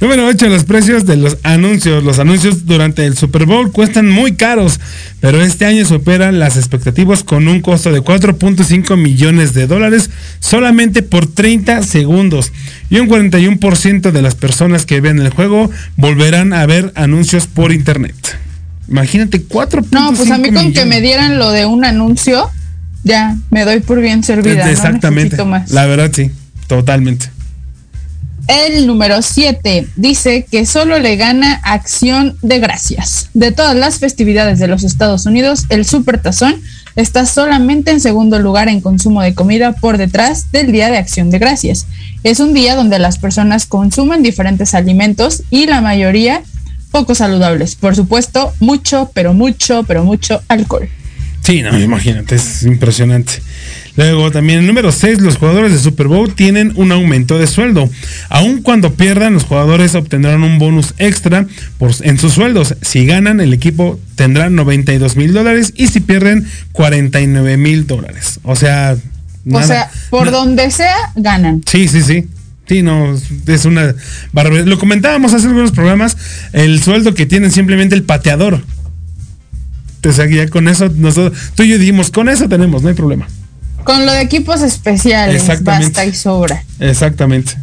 [0.00, 2.02] Número 8, los precios de los anuncios.
[2.02, 4.80] Los anuncios durante el Super Bowl cuestan muy caros,
[5.20, 11.02] pero este año superan las expectativas con un costo de 4.5 millones de dólares solamente
[11.02, 12.52] por 30 segundos.
[12.88, 17.72] Y un 41% de las personas que vean el juego volverán a ver anuncios por
[17.72, 18.14] internet.
[18.90, 22.50] Imagínate, 4.5 No, pues a mí con que me dieran lo de un anuncio,
[23.04, 24.64] ya me doy por bien servida.
[24.64, 25.24] no Exactamente.
[25.24, 25.70] necesito más.
[25.70, 26.30] La verdad, sí.
[26.66, 27.30] Totalmente.
[28.48, 33.30] El número 7 dice que solo le gana Acción de Gracias.
[33.32, 36.56] De todas las festividades de los Estados Unidos, el Supertazón
[36.96, 41.30] está solamente en segundo lugar en consumo de comida por detrás del Día de Acción
[41.30, 41.86] de Gracias.
[42.24, 46.42] Es un día donde las personas consumen diferentes alimentos y la mayoría
[46.90, 47.74] poco saludables.
[47.76, 50.88] Por supuesto, mucho, pero mucho, pero mucho alcohol.
[51.42, 53.32] Sí, no, imagínate, es impresionante.
[53.96, 57.88] Luego también el número 6, los jugadores de Super Bowl tienen un aumento de sueldo.
[58.28, 61.46] Aun cuando pierdan, los jugadores obtendrán un bonus extra
[61.78, 62.76] por, en sus sueldos.
[62.82, 68.38] Si ganan, el equipo tendrá 92 mil dólares y si pierden, 49 mil dólares.
[68.42, 68.98] O sea, o
[69.44, 71.62] nada- sea, por donde sea, ganan.
[71.66, 72.28] Sí, sí, sí.
[72.70, 73.16] Sí, no,
[73.48, 73.96] es una
[74.30, 74.66] barbaridad.
[74.66, 76.16] Lo comentábamos hace algunos programas,
[76.52, 78.62] el sueldo que tienen simplemente el pateador.
[80.08, 82.94] O sea, ya con eso, nosotros, tú y yo dijimos, con eso tenemos, no hay
[82.94, 83.26] problema.
[83.82, 85.86] Con lo de equipos especiales, Exactamente.
[85.86, 86.62] basta y sobra.
[86.78, 87.56] Exactamente.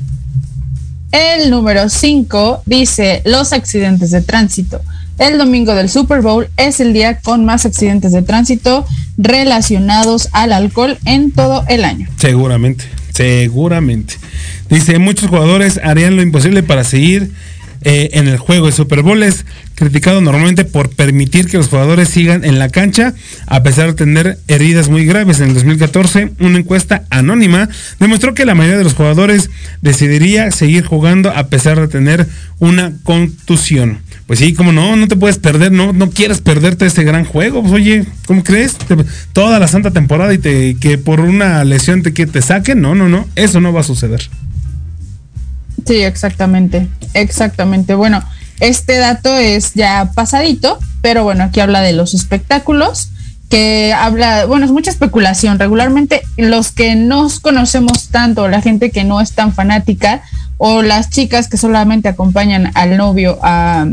[1.13, 4.81] El número 5 dice los accidentes de tránsito.
[5.19, 8.85] El domingo del Super Bowl es el día con más accidentes de tránsito
[9.17, 12.09] relacionados al alcohol en todo el año.
[12.17, 12.83] Seguramente,
[13.17, 14.15] seguramente.
[14.69, 17.31] Dice, muchos jugadores harían lo imposible para seguir
[17.81, 18.67] eh, en el juego.
[18.67, 19.45] El Super Bowl es
[19.75, 23.13] criticado normalmente por permitir que los jugadores sigan en la cancha
[23.47, 25.39] a pesar de tener heridas muy graves.
[25.39, 29.49] En el 2014, una encuesta anónima demostró que la mayoría de los jugadores
[29.81, 32.27] decidiría seguir jugando a pesar de tener
[32.59, 33.99] una contusión.
[34.27, 37.61] Pues sí, como no, no te puedes perder, no, no quieres perderte este gran juego.
[37.61, 38.75] Pues, oye, ¿cómo crees?
[39.31, 42.81] Toda la santa temporada y te, que por una lesión te, que te saquen.
[42.81, 44.29] No, no, no, eso no va a suceder.
[45.85, 47.95] Sí, exactamente, exactamente.
[47.95, 48.21] Bueno,
[48.59, 53.11] este dato es ya pasadito, pero bueno, aquí habla de los espectáculos,
[53.49, 55.57] que habla, bueno, es mucha especulación.
[55.57, 60.21] Regularmente los que no conocemos tanto, la gente que no es tan fanática,
[60.57, 63.87] o las chicas que solamente acompañan al novio a,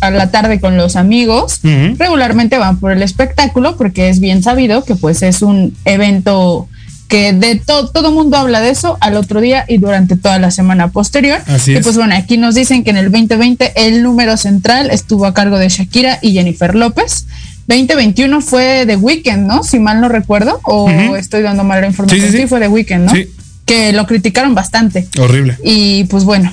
[0.00, 4.84] a la tarde con los amigos, regularmente van por el espectáculo, porque es bien sabido
[4.84, 6.68] que pues es un evento
[7.08, 10.50] que de todo todo mundo habla de eso al otro día y durante toda la
[10.50, 11.40] semana posterior.
[11.46, 11.82] Así y es.
[11.82, 15.58] pues bueno, aquí nos dicen que en el 2020 el número central estuvo a cargo
[15.58, 17.26] de Shakira y Jennifer López.
[17.68, 19.64] 2021 fue The Weeknd, ¿no?
[19.64, 22.20] Si mal no recuerdo, o estoy dando mala información.
[22.20, 22.46] Sí, sí, sí.
[22.46, 23.12] fue The Weeknd, ¿no?
[23.12, 23.28] Sí.
[23.64, 25.08] Que lo criticaron bastante.
[25.18, 25.56] Horrible.
[25.64, 26.52] Y pues bueno,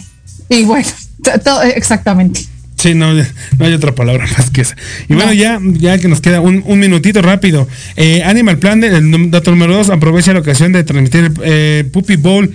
[0.50, 0.88] y bueno,
[1.76, 2.42] exactamente.
[2.84, 3.24] Sí, no, no
[3.66, 4.76] hay otra palabra más que esa.
[5.08, 7.66] Y bueno, ya, ya que nos queda un, un minutito rápido.
[7.96, 12.54] Eh, Animal Planet, el dato número dos, aprovecha la ocasión de transmitir eh, Puppy Bowl,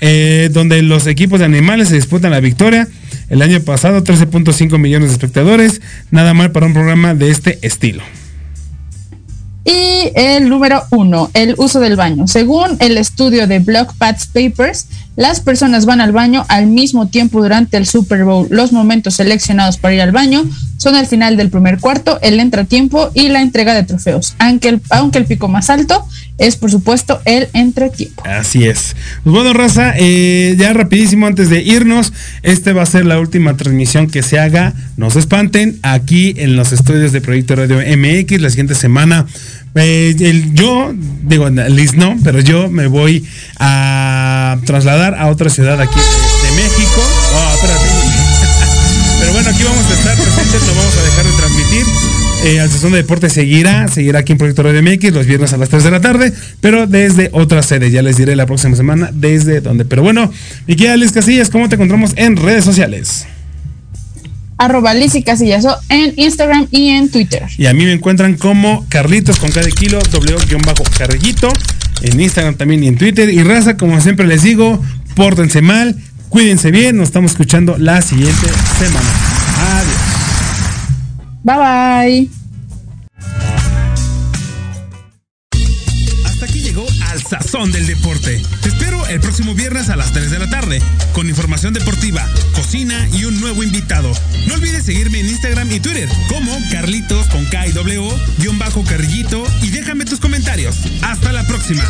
[0.00, 2.88] eh, donde los equipos de animales se disputan la victoria.
[3.28, 5.80] El año pasado, 13.5 millones de espectadores.
[6.10, 8.02] Nada mal para un programa de este estilo.
[9.68, 12.26] Y el número uno, el uso del baño.
[12.26, 17.42] Según el estudio de Block Pats Papers, las personas van al baño al mismo tiempo
[17.42, 18.46] durante el Super Bowl.
[18.48, 20.42] Los momentos seleccionados para ir al baño
[20.78, 24.36] son el final del primer cuarto, el entretiempo y la entrega de trofeos.
[24.38, 26.06] Aunque aunque el pico más alto
[26.38, 28.22] es, por supuesto, el entretiempo.
[28.26, 28.94] Así es.
[29.24, 32.12] Pues bueno, raza, eh, ya rapidísimo antes de irnos,
[32.42, 36.56] este va a ser la última transmisión que se haga, no se espanten, aquí en
[36.56, 39.26] los estudios de Proyecto Radio MX, la siguiente semana.
[39.74, 43.24] eh, el- yo, digo, Liz no, pero yo me voy
[43.60, 47.02] a trasladar a otra ciudad aquí de, México.
[47.54, 47.86] Espérate.
[49.20, 51.84] Pero bueno, aquí vamos a estar presentes, no vamos a dejar de transmitir.
[52.44, 55.56] Eh, al Sazón de Deporte seguirá, seguirá aquí en Proyecto Radio MX los viernes a
[55.56, 57.90] las 3 de la tarde, pero desde otra sede.
[57.90, 59.84] Ya les diré la próxima semana desde dónde.
[59.84, 60.30] Pero bueno,
[60.66, 63.26] mi querida Liz Casillas, ¿cómo te encontramos en redes sociales?
[64.56, 67.42] Arroba Liz y Casillazo en Instagram y en Twitter.
[67.58, 71.52] Y a mí me encuentran como Carlitos con cada kilo, W-carrillito,
[72.02, 73.32] en Instagram también y en Twitter.
[73.32, 74.82] Y raza, como siempre les digo,
[75.16, 75.96] pórtense mal,
[76.28, 79.10] cuídense bien, nos estamos escuchando la siguiente semana.
[79.76, 80.07] Adiós.
[81.48, 82.28] Bye bye.
[86.26, 88.42] Hasta aquí llegó Al sazón del deporte.
[88.60, 90.82] Te espero el próximo viernes a las 3 de la tarde
[91.14, 94.12] con información deportiva, cocina y un nuevo invitado.
[94.46, 98.84] No olvides seguirme en Instagram y Twitter como Carlitos con K y W, guion bajo
[98.84, 100.76] carrillito y déjame tus comentarios.
[101.00, 101.82] Hasta la próxima.